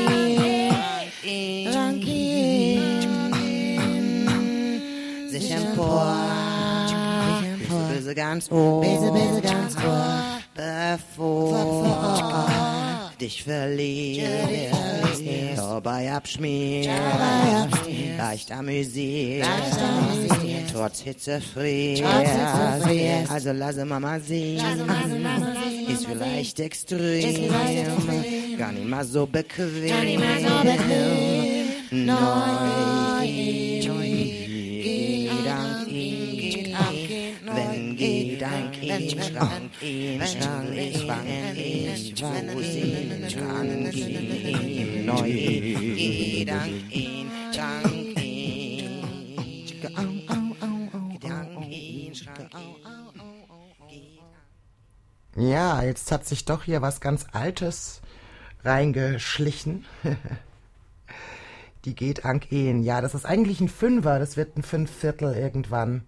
Wank 1.73 2.05
ihn, 2.05 2.81
sich 5.29 5.49
empor, 5.49 6.13
böse 7.89 8.13
ganz 8.13 8.51
ohr, 8.51 8.81
böse, 8.81 9.11
böse 9.13 9.41
ganz 9.41 9.77
ohr, 9.77 10.32
bevor 11.17 12.39
dich 13.19 13.43
verliert, 13.43 14.71
dabei 15.55 16.11
abschmiert, 16.11 16.89
leicht 18.17 18.51
amüsiert, 18.51 19.47
trotz 20.71 21.01
Hitze 21.01 21.41
friert, 21.41 22.05
also 23.29 23.51
lasse 23.51 23.85
Mama 23.85 24.19
sehen, 24.19 24.63
ist 25.87 26.05
vielleicht 26.05 26.59
extrem, 26.59 27.51
gar 28.57 28.71
nicht 28.71 28.87
mal 28.87 29.05
so 29.05 29.25
bequem, 29.25 30.21
neu, 31.91 33.12
ich 39.17 39.25
schrank 39.25 39.71
ihn, 39.81 40.21
ich 40.21 40.31
schrank 40.31 40.69
ich 41.55 42.17
schrank 42.17 42.55
ihn, 42.55 43.29
schrank 43.29 43.93
ihn, 43.93 45.05
neu 45.05 45.29
gedank 46.39 46.91
ihn, 46.91 47.31
schrank 47.53 48.19
ihn. 48.19 49.03
Gedank 49.81 51.67
ihn, 51.69 52.15
schrank 52.15 52.53
ihn. 52.53 52.73
Ja, 55.35 55.81
jetzt 55.81 56.11
hat 56.11 56.25
sich 56.25 56.45
doch 56.45 56.63
hier 56.63 56.81
was 56.81 57.01
ganz 57.01 57.25
Altes 57.31 58.01
reingeschlichen. 58.63 59.85
Die 61.85 61.95
geht 61.95 62.23
Ank 62.23 62.51
Ehen. 62.51 62.83
Ja, 62.83 63.01
das 63.01 63.13
ist 63.13 63.25
eigentlich 63.25 63.59
ein 63.59 63.67
Fünfer. 63.67 64.19
Das 64.19 64.37
wird 64.37 64.55
ein 64.57 64.63
Fünfviertel 64.63 65.33
irgendwann. 65.33 66.07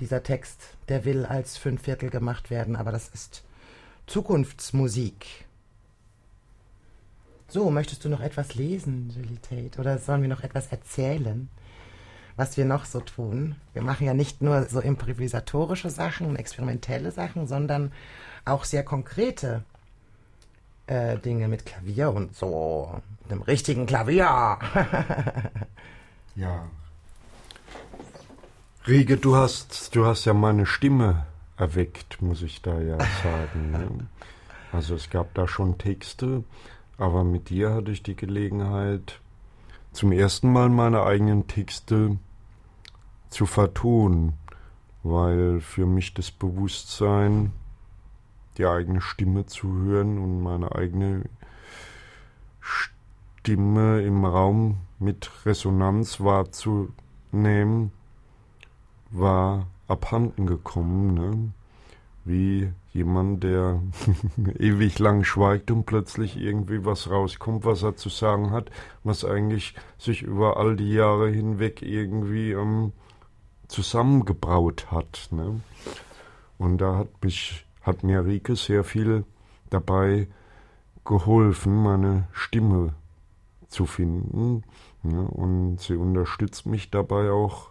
Dieser 0.00 0.22
Text, 0.22 0.76
der 0.88 1.04
will 1.04 1.26
als 1.26 1.58
Fünfviertel 1.58 2.10
gemacht 2.10 2.50
werden, 2.50 2.74
aber 2.74 2.90
das 2.90 3.08
ist 3.08 3.44
Zukunftsmusik. 4.06 5.46
So, 7.48 7.70
möchtest 7.70 8.04
du 8.04 8.08
noch 8.08 8.20
etwas 8.20 8.54
lesen, 8.54 9.10
Julie 9.14 9.40
Tate? 9.40 9.78
Oder 9.80 9.98
sollen 9.98 10.22
wir 10.22 10.28
noch 10.28 10.42
etwas 10.42 10.68
erzählen, 10.68 11.48
was 12.36 12.56
wir 12.56 12.64
noch 12.64 12.86
so 12.86 13.00
tun? 13.00 13.56
Wir 13.72 13.82
machen 13.82 14.06
ja 14.06 14.14
nicht 14.14 14.40
nur 14.40 14.62
so 14.64 14.80
improvisatorische 14.80 15.90
Sachen, 15.90 16.36
experimentelle 16.36 17.10
Sachen, 17.10 17.46
sondern 17.46 17.92
auch 18.44 18.64
sehr 18.64 18.84
konkrete 18.84 19.64
äh, 20.86 21.18
Dinge 21.18 21.48
mit 21.48 21.66
Klavier 21.66 22.10
und 22.12 22.34
so. 22.34 23.00
Mit 23.22 23.32
einem 23.32 23.42
richtigen 23.42 23.86
Klavier. 23.86 24.24
ja. 26.36 26.70
Riege, 28.90 29.18
du 29.18 29.36
hast, 29.36 29.94
du 29.94 30.04
hast 30.04 30.24
ja 30.24 30.34
meine 30.34 30.66
Stimme 30.66 31.24
erweckt, 31.56 32.20
muss 32.22 32.42
ich 32.42 32.60
da 32.60 32.80
ja 32.80 32.98
sagen. 33.22 33.70
Ne? 33.70 34.08
Also 34.72 34.96
es 34.96 35.10
gab 35.10 35.32
da 35.34 35.46
schon 35.46 35.78
Texte, 35.78 36.42
aber 36.98 37.22
mit 37.22 37.50
dir 37.50 37.72
hatte 37.72 37.92
ich 37.92 38.02
die 38.02 38.16
Gelegenheit, 38.16 39.20
zum 39.92 40.10
ersten 40.10 40.52
Mal 40.52 40.70
meine 40.70 41.04
eigenen 41.04 41.46
Texte 41.46 42.18
zu 43.28 43.46
vertonen, 43.46 44.32
weil 45.04 45.60
für 45.60 45.86
mich 45.86 46.12
das 46.14 46.32
Bewusstsein 46.32 47.52
die 48.58 48.66
eigene 48.66 49.00
Stimme 49.00 49.46
zu 49.46 49.72
hören 49.72 50.18
und 50.18 50.42
meine 50.42 50.74
eigene 50.74 51.26
Stimme 52.58 54.02
im 54.02 54.24
Raum 54.24 54.78
mit 54.98 55.30
Resonanz 55.46 56.18
wahrzunehmen, 56.18 57.92
war 59.10 59.66
abhanden 59.88 60.46
gekommen, 60.46 61.14
ne? 61.14 61.52
wie 62.24 62.72
jemand, 62.92 63.42
der 63.44 63.80
ewig 64.58 64.98
lang 64.98 65.24
schweigt 65.24 65.70
und 65.70 65.84
plötzlich 65.84 66.36
irgendwie 66.36 66.84
was 66.84 67.10
rauskommt, 67.10 67.64
was 67.64 67.82
er 67.82 67.96
zu 67.96 68.08
sagen 68.08 68.50
hat, 68.50 68.70
was 69.04 69.24
eigentlich 69.24 69.74
sich 69.98 70.22
über 70.22 70.56
all 70.56 70.76
die 70.76 70.92
Jahre 70.92 71.28
hinweg 71.30 71.82
irgendwie 71.82 72.52
ähm, 72.52 72.92
zusammengebraut 73.68 74.90
hat. 74.90 75.28
Ne? 75.30 75.60
Und 76.58 76.78
da 76.78 76.96
hat 76.98 77.08
mich 77.22 77.64
hat 77.82 78.04
mir 78.04 78.24
Rike 78.24 78.56
sehr 78.56 78.84
viel 78.84 79.24
dabei 79.70 80.28
geholfen, 81.04 81.82
meine 81.82 82.28
Stimme 82.32 82.94
zu 83.68 83.86
finden. 83.86 84.64
Ja, 85.02 85.20
und 85.20 85.80
sie 85.80 85.96
unterstützt 85.96 86.66
mich 86.66 86.90
dabei 86.90 87.30
auch 87.30 87.70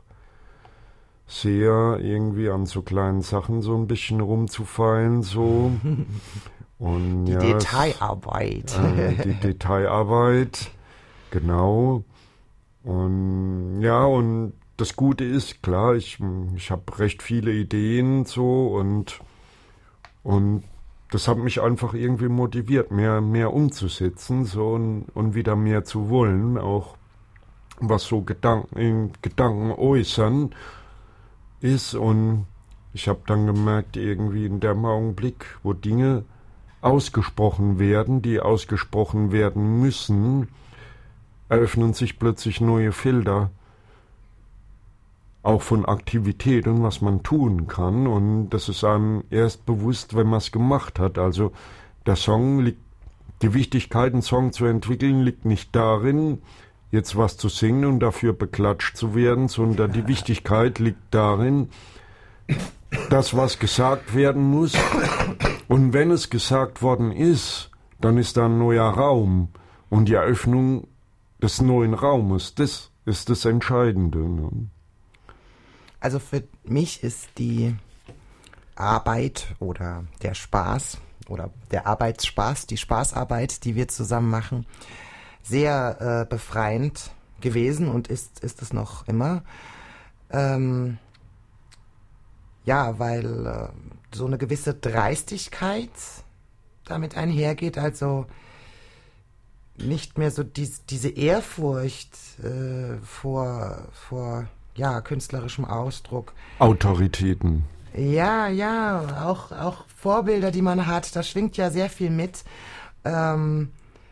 sehr, 1.30 2.00
irgendwie 2.02 2.50
an 2.50 2.66
so 2.66 2.82
kleinen 2.82 3.22
Sachen 3.22 3.62
so 3.62 3.78
ein 3.78 3.88
bisschen 3.88 4.20
rumzufallen, 4.20 5.22
so. 5.22 5.72
Und, 6.80 7.26
die 7.26 7.34
ja, 7.34 7.40
Detailarbeit. 7.40 8.78
Äh, 8.78 9.16
die 9.24 9.34
Detailarbeit, 9.34 10.72
genau. 11.30 12.04
Und 12.84 13.82
ja, 13.82 14.06
und 14.06 14.54
das 14.78 14.96
Gute 14.96 15.26
ist, 15.26 15.62
klar, 15.62 15.96
ich, 15.96 16.20
ich 16.56 16.72
habe 16.72 16.98
recht 16.98 17.22
viele 17.22 17.52
Ideen 17.52 18.24
so 18.24 18.68
und 18.68 19.20
und 20.24 20.64
das 21.12 21.28
hat 21.28 21.38
mich 21.38 21.62
einfach 21.62 21.94
irgendwie 21.94 22.30
motiviert, 22.30 22.92
mehr, 22.92 23.20
mehr 23.20 23.54
umzusetzen 23.54 24.46
so 24.46 24.70
und, 24.70 25.06
und 25.14 25.36
wieder 25.36 25.56
mehr 25.56 25.84
zu 25.84 26.10
wollen, 26.10 26.58
auch 26.58 26.96
was 27.80 28.04
so 28.04 28.22
Gedanken, 28.22 29.12
Gedanken 29.22 29.72
äußern 29.72 30.52
ist. 31.62 31.94
Und 31.94 32.46
ich 32.94 33.08
habe 33.08 33.22
dann 33.28 33.46
gemerkt, 33.46 33.98
irgendwie 33.98 34.46
in 34.46 34.60
dem 34.60 34.86
Augenblick, 34.86 35.58
wo 35.64 35.74
Dinge 35.74 36.24
ausgesprochen 36.82 37.80
werden, 37.80 38.22
die 38.22 38.40
ausgesprochen 38.40 39.32
werden 39.32 39.82
müssen, 39.82 40.48
eröffnen 41.50 41.94
sich 41.94 42.20
plötzlich 42.20 42.62
neue 42.62 42.92
Felder 42.92 43.52
auch 45.42 45.62
von 45.62 45.86
Aktivität 45.86 46.68
und 46.68 46.84
was 46.84 47.02
man 47.02 47.24
tun 47.24 47.68
kann. 47.68 48.08
Und 48.08 48.50
das 48.50 48.70
ist 48.70 48.84
einem 48.84 49.24
erst 49.30 49.66
bewusst, 49.66 50.16
wenn 50.16 50.28
man 50.28 50.38
es 50.38 50.52
gemacht 50.52 51.00
hat. 51.00 51.18
Also 51.18 51.52
der 52.06 52.16
Song 52.16 52.60
liegt, 52.60 52.82
die 53.42 53.54
Wichtigkeit, 53.54 54.14
einen 54.14 54.22
Song 54.22 54.52
zu 54.52 54.66
entwickeln, 54.66 55.22
liegt 55.22 55.46
nicht 55.46 55.74
darin, 55.76 56.40
jetzt 56.92 57.16
was 57.18 57.38
zu 57.38 57.50
singen 57.50 57.86
und 57.86 58.00
dafür 58.00 58.34
beklatscht 58.34 58.98
zu 58.98 59.16
werden, 59.16 59.48
sondern 59.48 59.92
die 59.92 60.08
Wichtigkeit 60.08 60.80
liegt 60.80 61.02
darin, 61.12 61.70
dass 63.10 63.36
was 63.36 63.60
gesagt 63.60 64.16
werden 64.16 64.44
muss. 64.44 64.74
Und 65.68 65.94
wenn 65.94 66.12
es 66.12 66.30
gesagt 66.30 66.82
worden 66.82 67.12
ist, 67.12 67.70
dann 68.00 68.18
ist 68.18 68.38
da 68.38 68.46
ein 68.46 68.58
neuer 68.58 68.90
Raum. 68.90 69.50
Und 69.90 70.06
die 70.06 70.14
Eröffnung 70.14 70.88
des 71.42 71.62
neuen 71.62 71.94
Raumes, 71.94 72.56
das 72.56 72.92
ist 73.06 73.30
das 73.30 73.46
Entscheidende. 73.46 74.20
Ne? 74.20 74.70
Also 76.00 76.20
für 76.20 76.44
mich 76.64 77.04
ist 77.04 77.30
die 77.38 77.76
Arbeit 78.76 79.56
oder 79.60 80.06
der 80.22 80.34
Spaß 80.34 81.00
oder 81.28 81.52
der 81.72 81.86
Arbeitsspaß, 81.88 82.68
die 82.68 82.78
Spaßarbeit, 82.78 83.64
die 83.66 83.76
wir 83.76 83.88
zusammen 83.88 84.30
machen, 84.30 84.66
sehr 85.44 86.26
äh, 86.26 86.30
befreiend 86.30 87.12
gewesen 87.42 87.90
und 87.90 88.08
ist, 88.08 88.40
ist 88.44 88.62
es 88.62 88.74
noch 88.74 89.08
immer. 89.08 89.44
Ähm, 90.30 90.98
ja, 92.66 93.00
weil 93.00 93.48
äh, 93.48 94.16
so 94.16 94.26
eine 94.26 94.38
gewisse 94.38 94.74
Dreistigkeit 94.74 95.90
damit 96.86 97.18
einhergeht, 97.18 97.78
also 97.78 98.26
nicht 99.78 100.18
mehr 100.18 100.32
so 100.32 100.44
dies, 100.44 100.86
diese 100.86 101.10
Ehrfurcht 101.10 102.16
äh, 102.44 102.98
vor, 103.04 103.88
vor 103.92 104.48
ja, 104.76 105.02
künstlerischem 105.02 105.66
Ausdruck. 105.66 106.34
Autoritäten. 106.60 107.66
Ja, 107.96 108.48
ja, 108.48 109.26
auch, 109.26 109.52
auch 109.52 109.86
Vorbilder, 109.96 110.52
die 110.52 110.62
man 110.62 110.86
hat, 110.86 111.16
da 111.16 111.24
schwingt 111.24 111.58
ja 111.58 111.72
sehr 111.72 111.90
viel 111.90 112.10
mit, 112.10 112.44
ähm, 113.04 113.72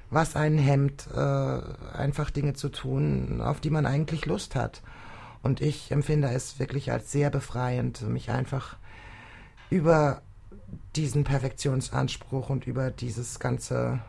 was 0.10 0.36
einen 0.36 0.58
hemmt, 0.58 1.08
äh, 1.14 1.20
einfach 1.20 2.30
Dinge 2.30 2.54
zu 2.54 2.70
tun, 2.70 3.42
auf 3.42 3.60
die 3.60 3.70
man 3.70 3.86
eigentlich 3.86 4.26
Lust 4.26 4.56
hat. 4.56 4.82
Und 5.44 5.62
ich 5.62 5.92
empfinde 5.92 6.30
es 6.30 6.60
wirklich 6.60 6.92
als 6.92 7.12
sehr 7.12 7.30
befreiend, 7.30 8.02
mich 8.08 8.32
einfach 8.32 8.78
über 9.70 10.22
diesen 10.96 11.24
Perfektionsanspruch 11.24 12.50
und 12.50 12.68
über 12.68 12.92
dieses 12.92 13.40
ganze 13.40 14.00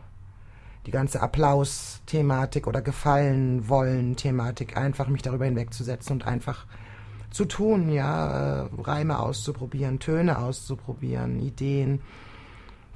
die 0.85 0.91
ganze 0.91 1.21
Applaus-Thematik 1.21 2.65
oder 2.65 2.81
Gefallen 2.81 3.67
wollen 3.67 4.15
Thematik, 4.15 4.77
einfach 4.77 5.07
mich 5.07 5.21
darüber 5.21 5.45
hinwegzusetzen 5.45 6.13
und 6.13 6.25
einfach 6.25 6.65
zu 7.31 7.45
tun, 7.45 7.91
ja, 7.91 8.63
äh, 8.63 8.69
Reime 8.81 9.19
auszuprobieren, 9.19 9.99
Töne 9.99 10.39
auszuprobieren, 10.39 11.39
Ideen. 11.41 12.01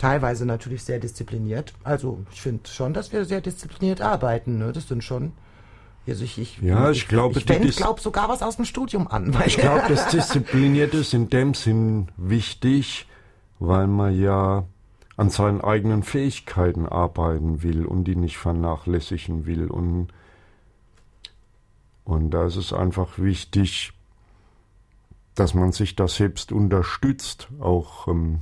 Teilweise 0.04 0.46
natürlich 0.46 0.84
sehr 0.84 1.00
diszipliniert. 1.00 1.74
Also 1.86 2.26
ich 2.34 2.42
finde 2.42 2.68
schon, 2.70 2.94
dass 2.94 3.14
wir 3.14 3.24
sehr 3.24 3.40
diszipliniert 3.40 4.02
arbeiten. 4.02 4.58
Ne? 4.58 4.74
Das 4.74 4.90
sind 4.90 5.02
schon 5.02 5.32
also 6.06 6.26
ich, 6.26 6.38
ich, 6.38 6.62
ja, 6.62 6.92
ich, 6.92 7.04
ich 7.04 7.08
glaube, 7.08 7.40
ich, 7.40 7.50
ich 7.50 7.78
glaube 7.78 8.02
sogar 8.02 8.28
was 8.28 8.42
aus 8.42 8.58
dem 8.58 8.66
Studium 8.66 9.08
an. 9.08 9.34
ich 9.46 9.56
glaube, 9.56 9.84
das 9.88 10.08
Disziplinierte 10.12 10.98
ist 10.98 11.14
in 11.14 11.30
dem 11.30 11.54
Sinn 11.54 12.10
wichtig, 12.18 13.08
weil 13.60 13.88
man 13.88 14.20
ja 14.20 14.66
an 15.16 15.30
seinen 15.30 15.62
eigenen 15.62 16.04
Fähigkeiten 16.04 16.86
arbeiten 16.86 17.64
will 17.64 17.86
und 17.86 18.04
die 18.04 18.18
nicht 18.18 18.38
vernachlässigen 18.38 19.46
will. 19.46 19.68
Und, 19.72 20.10
und 22.04 22.32
da 22.32 22.46
ist 22.48 22.58
es 22.58 22.74
einfach 22.74 23.20
wichtig, 23.20 23.94
dass 25.34 25.54
man 25.54 25.72
sich 25.72 25.96
da 25.96 26.10
selbst 26.10 26.52
unterstützt, 26.52 27.48
auch 27.62 28.10
ähm, 28.10 28.42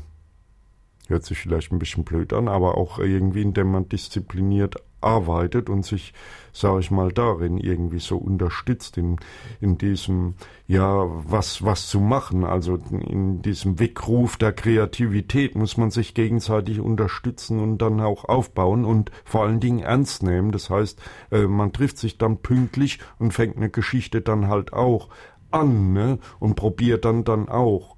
hört 1.11 1.25
sich 1.25 1.39
vielleicht 1.39 1.71
ein 1.71 1.79
bisschen 1.79 2.03
blöd 2.03 2.33
an, 2.33 2.47
aber 2.47 2.77
auch 2.77 2.99
irgendwie, 2.99 3.41
indem 3.41 3.71
man 3.71 3.89
diszipliniert 3.89 4.75
arbeitet 5.01 5.69
und 5.69 5.85
sich, 5.85 6.13
sage 6.53 6.79
ich 6.79 6.91
mal, 6.91 7.11
darin 7.11 7.57
irgendwie 7.57 7.99
so 7.99 8.17
unterstützt 8.17 8.97
in, 8.97 9.17
in 9.59 9.77
diesem, 9.77 10.35
ja, 10.67 11.05
was, 11.07 11.63
was 11.63 11.89
zu 11.89 11.99
machen. 11.99 12.45
Also 12.45 12.75
in 12.75 13.41
diesem 13.41 13.79
Weckruf 13.79 14.37
der 14.37 14.53
Kreativität 14.53 15.55
muss 15.55 15.77
man 15.77 15.91
sich 15.91 16.13
gegenseitig 16.13 16.79
unterstützen 16.79 17.59
und 17.59 17.79
dann 17.79 17.99
auch 17.99 18.25
aufbauen 18.25 18.85
und 18.85 19.11
vor 19.25 19.43
allen 19.43 19.59
Dingen 19.59 19.79
ernst 19.79 20.23
nehmen. 20.23 20.51
Das 20.51 20.69
heißt, 20.69 21.01
äh, 21.31 21.47
man 21.47 21.73
trifft 21.73 21.97
sich 21.97 22.17
dann 22.17 22.37
pünktlich 22.37 22.99
und 23.19 23.33
fängt 23.33 23.57
eine 23.57 23.69
Geschichte 23.69 24.21
dann 24.21 24.47
halt 24.47 24.73
auch 24.73 25.09
an, 25.49 25.93
ne? 25.93 26.19
Und 26.39 26.55
probiert 26.55 27.03
dann 27.03 27.25
dann 27.25 27.49
auch 27.49 27.97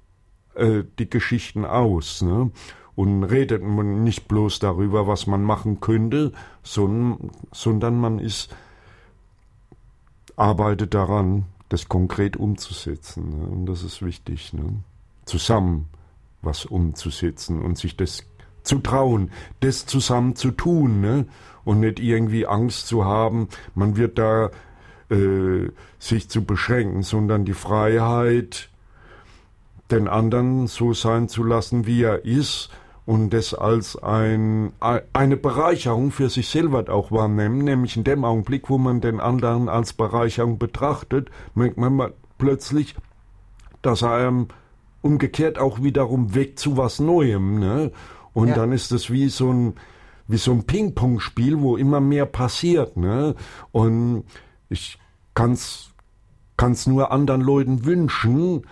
äh, 0.54 0.82
die 0.98 1.08
Geschichten 1.08 1.64
aus, 1.64 2.22
ne? 2.22 2.50
Und 2.96 3.24
redet 3.24 3.62
man 3.62 4.04
nicht 4.04 4.28
bloß 4.28 4.58
darüber, 4.60 5.06
was 5.06 5.26
man 5.26 5.42
machen 5.42 5.80
könnte, 5.80 6.32
sondern, 6.62 8.00
man 8.00 8.18
ist, 8.18 8.54
arbeitet 10.36 10.94
daran, 10.94 11.46
das 11.68 11.88
konkret 11.88 12.36
umzusetzen. 12.36 13.30
Ne? 13.30 13.46
Und 13.46 13.66
das 13.66 13.82
ist 13.82 14.02
wichtig. 14.02 14.52
Ne? 14.52 14.82
Zusammen 15.24 15.88
was 16.42 16.66
umzusetzen 16.66 17.62
und 17.62 17.78
sich 17.78 17.96
das 17.96 18.24
zu 18.62 18.78
trauen, 18.78 19.30
das 19.60 19.86
zusammen 19.86 20.36
zu 20.36 20.50
tun 20.50 21.00
ne? 21.00 21.26
und 21.64 21.80
nicht 21.80 22.00
irgendwie 22.00 22.46
Angst 22.46 22.86
zu 22.86 23.04
haben, 23.04 23.48
man 23.74 23.96
wird 23.96 24.18
da 24.18 24.50
äh, 25.10 25.70
sich 25.98 26.28
zu 26.28 26.44
beschränken, 26.44 27.02
sondern 27.02 27.44
die 27.44 27.54
Freiheit, 27.54 28.68
den 29.90 30.08
anderen 30.08 30.66
so 30.66 30.94
sein 30.94 31.28
zu 31.28 31.44
lassen, 31.44 31.86
wie 31.86 32.02
er 32.02 32.24
ist 32.24 32.70
und 33.06 33.30
das 33.34 33.52
als 33.52 34.02
ein, 34.02 34.72
eine 35.12 35.36
Bereicherung 35.36 36.10
für 36.10 36.30
sich 36.30 36.48
selber 36.48 36.88
auch 36.92 37.12
wahrnehmen, 37.12 37.58
nämlich 37.58 37.96
in 37.96 38.04
dem 38.04 38.24
Augenblick, 38.24 38.70
wo 38.70 38.78
man 38.78 39.00
den 39.00 39.20
anderen 39.20 39.68
als 39.68 39.92
Bereicherung 39.92 40.58
betrachtet, 40.58 41.30
merkt 41.54 41.76
man 41.76 42.12
plötzlich, 42.38 42.94
dass 43.82 44.02
er 44.02 44.12
einem 44.12 44.48
umgekehrt 45.02 45.58
auch 45.58 45.82
wiederum 45.82 46.34
weg 46.34 46.58
zu 46.58 46.78
was 46.78 46.98
Neuem, 46.98 47.58
ne? 47.58 47.92
Und 48.32 48.48
ja. 48.48 48.54
dann 48.54 48.72
ist 48.72 48.90
es 48.90 49.10
wie 49.10 49.28
so 49.28 49.52
ein, 49.52 49.74
wie 50.26 50.38
so 50.38 50.52
ein 50.52 50.64
Ping-Pong-Spiel, 50.64 51.60
wo 51.60 51.76
immer 51.76 52.00
mehr 52.00 52.24
passiert, 52.24 52.96
ne? 52.96 53.34
Und 53.70 54.24
ich 54.70 54.98
kann's, 55.34 55.90
kann's 56.56 56.86
nur 56.86 57.12
anderen 57.12 57.42
Leuten 57.42 57.84
wünschen, 57.84 58.62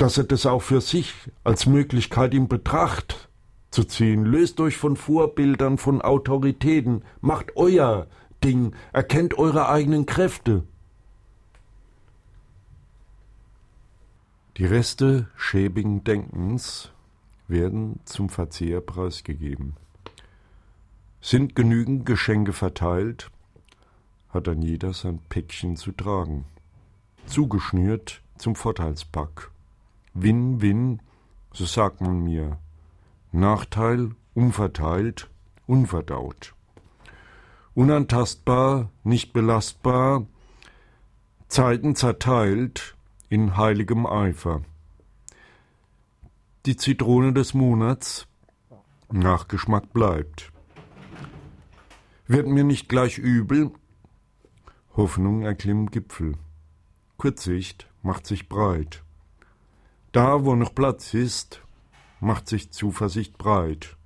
dass 0.00 0.16
er 0.16 0.24
das 0.24 0.46
auch 0.46 0.62
für 0.62 0.80
sich 0.80 1.12
als 1.44 1.66
Möglichkeit 1.66 2.32
in 2.32 2.48
Betracht 2.48 3.28
zu 3.70 3.84
ziehen. 3.84 4.24
Löst 4.24 4.58
euch 4.58 4.78
von 4.78 4.96
Vorbildern, 4.96 5.76
von 5.76 6.00
Autoritäten, 6.00 7.04
macht 7.20 7.54
euer 7.56 8.06
Ding, 8.42 8.74
erkennt 8.94 9.36
eure 9.36 9.68
eigenen 9.68 10.06
Kräfte. 10.06 10.64
Die 14.56 14.64
Reste 14.64 15.28
schäbigen 15.36 16.02
Denkens 16.02 16.92
werden 17.46 18.00
zum 18.06 18.30
Verzehr 18.30 18.80
preisgegeben. 18.80 19.76
Sind 21.20 21.54
genügend 21.54 22.06
Geschenke 22.06 22.54
verteilt, 22.54 23.30
hat 24.30 24.46
dann 24.46 24.62
jeder 24.62 24.94
sein 24.94 25.18
Päckchen 25.28 25.76
zu 25.76 25.92
tragen. 25.92 26.46
Zugeschnürt 27.26 28.22
zum 28.38 28.56
Vorteilspack. 28.56 29.49
Win-Win, 30.14 31.00
so 31.52 31.64
sagt 31.64 32.00
man 32.00 32.22
mir. 32.22 32.58
Nachteil 33.32 34.10
umverteilt, 34.34 35.30
unverdaut. 35.66 36.54
Unantastbar, 37.74 38.90
nicht 39.04 39.32
belastbar, 39.32 40.26
Zeiten 41.48 41.96
zerteilt 41.96 42.96
in 43.28 43.56
heiligem 43.56 44.06
Eifer. 44.06 44.62
Die 46.66 46.76
Zitrone 46.76 47.32
des 47.32 47.54
Monats, 47.54 48.26
Nachgeschmack 49.10 49.92
bleibt. 49.92 50.52
Wird 52.26 52.46
mir 52.46 52.64
nicht 52.64 52.88
gleich 52.88 53.18
übel, 53.18 53.72
Hoffnung 54.96 55.42
erklimmt 55.42 55.92
Gipfel. 55.92 56.34
Kurzsicht 57.16 57.88
macht 58.02 58.26
sich 58.26 58.48
breit. 58.48 59.02
Da, 60.12 60.44
wo 60.44 60.56
noch 60.56 60.74
Platz 60.74 61.14
ist, 61.14 61.62
macht 62.20 62.48
sich 62.48 62.72
Zuversicht 62.72 63.38
breit. 63.38 63.96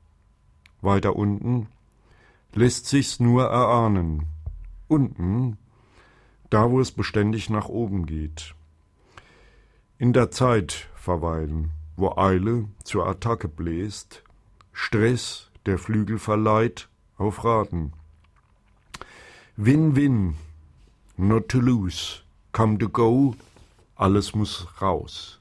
Weiter 0.83 1.17
unten 1.17 1.69
lässt 2.53 2.87
sich's 2.87 3.21
nur 3.21 3.45
erahnen. 3.45 4.27
Unten, 4.87 5.57
da 6.51 6.71
wo 6.71 6.81
es 6.81 6.93
beständig 6.93 7.51
nach 7.51 7.69
oben 7.69 8.07
geht. 8.07 8.55
In 9.99 10.13
der 10.13 10.31
Zeit 10.31 10.89
verweilen, 10.95 11.71
wo 11.97 12.15
Eile 12.17 12.69
zur 12.85 13.07
Attacke 13.07 13.49
bläst, 13.49 14.23
Stress 14.73 15.51
der 15.67 15.79
Flügel 15.79 16.19
verleiht 16.19 16.89
auf 17.17 17.45
Raten. 17.45 17.93
Win-win, 19.57 20.35
not 21.17 21.49
to 21.49 21.61
lose, 21.61 22.21
come 22.53 22.77
to 22.79 22.89
go, 22.89 23.35
alles 23.97 24.35
muss 24.35 24.67
raus. 24.83 25.41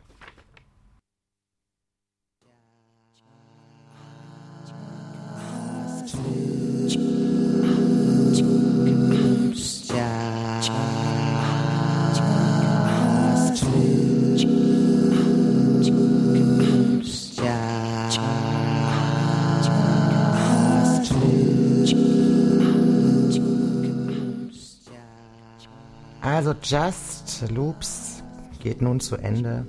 Just 26.64 27.44
Loops 27.50 28.24
geht 28.62 28.82
nun 28.82 29.02
zu 29.02 29.18
Ende. 29.18 29.68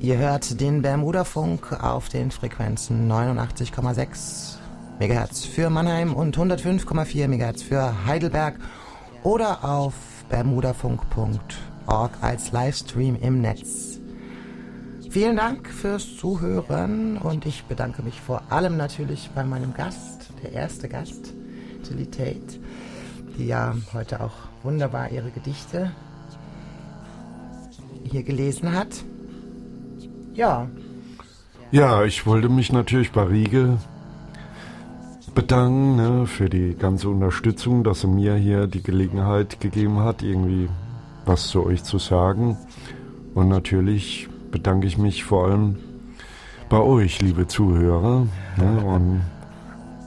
Ihr 0.00 0.18
hört 0.18 0.60
den 0.60 0.82
Bermuda-Funk 0.82 1.80
auf 1.80 2.08
den 2.08 2.32
Frequenzen 2.32 3.08
89,6 3.08 4.56
MHz 4.98 5.44
für 5.44 5.70
Mannheim 5.70 6.12
und 6.12 6.36
105,4 6.36 7.28
MHz 7.28 7.62
für 7.62 8.04
Heidelberg 8.04 8.58
oder 9.22 9.64
auf 9.64 9.94
bermudafunk.org 10.28 12.10
als 12.20 12.50
Livestream 12.50 13.14
im 13.14 13.40
Netz. 13.40 14.00
Vielen 15.08 15.36
Dank 15.36 15.68
fürs 15.68 16.16
Zuhören 16.16 17.16
und 17.16 17.46
ich 17.46 17.62
bedanke 17.66 18.02
mich 18.02 18.20
vor 18.20 18.42
allem 18.50 18.76
natürlich 18.76 19.30
bei 19.36 19.44
meinem 19.44 19.72
Gast, 19.72 20.30
der 20.42 20.50
erste 20.50 20.88
Gast, 20.88 21.32
Tilly 21.84 22.06
Tate, 22.06 22.58
die 23.36 23.46
ja 23.46 23.74
heute 23.92 24.20
auch 24.20 24.32
wunderbar 24.62 25.10
ihre 25.10 25.30
Gedichte 25.30 25.92
hier 28.04 28.22
gelesen 28.22 28.72
hat. 28.72 29.04
Ja. 30.34 30.68
Ja, 31.70 32.04
ich 32.04 32.26
wollte 32.26 32.48
mich 32.48 32.72
natürlich 32.72 33.12
bei 33.12 33.22
Riege 33.24 33.78
bedanken 35.34 35.96
ne, 35.96 36.26
für 36.26 36.48
die 36.48 36.74
ganze 36.74 37.08
Unterstützung, 37.08 37.84
dass 37.84 38.04
er 38.04 38.10
mir 38.10 38.36
hier 38.36 38.66
die 38.66 38.82
Gelegenheit 38.82 39.60
gegeben 39.60 40.00
hat, 40.00 40.22
irgendwie 40.22 40.68
was 41.26 41.48
zu 41.48 41.64
euch 41.64 41.84
zu 41.84 41.98
sagen. 41.98 42.56
Und 43.34 43.48
natürlich 43.48 44.28
bedanke 44.50 44.86
ich 44.86 44.96
mich 44.96 45.24
vor 45.24 45.48
allem 45.48 45.76
bei 46.68 46.78
euch, 46.78 47.20
liebe 47.20 47.46
Zuhörer. 47.46 48.26
Ne, 48.56 48.84
und 48.84 49.20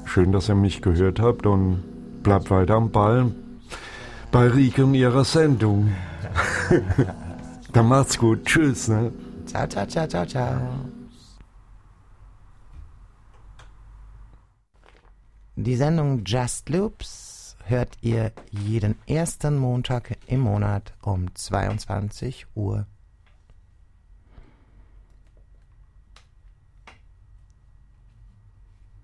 schön, 0.05 0.31
dass 0.31 0.49
ihr 0.49 0.55
mich 0.55 0.81
gehört 0.81 1.19
habt 1.19 1.45
und 1.45 1.83
bleibt 2.29 2.51
weiter 2.51 2.75
am 2.75 2.91
Ball 2.91 3.31
bei 4.31 4.47
Rike 4.47 4.85
und 4.85 4.93
ihrer 4.93 5.25
Sendung. 5.25 5.91
Dann 7.73 7.87
macht's 7.87 8.19
gut. 8.19 8.45
Tschüss. 8.45 8.87
Ne? 8.87 9.11
Ciao, 9.47 9.65
ciao, 9.67 9.87
ciao, 9.87 10.07
ciao, 10.07 10.25
ciao. 10.27 10.61
Die 15.55 15.75
Sendung 15.75 16.23
Just 16.23 16.69
Loops 16.69 17.57
hört 17.65 17.97
ihr 18.01 18.31
jeden 18.51 18.93
ersten 19.07 19.57
Montag 19.57 20.15
im 20.27 20.41
Monat 20.41 20.93
um 21.01 21.33
22 21.33 22.45
Uhr. 22.53 22.85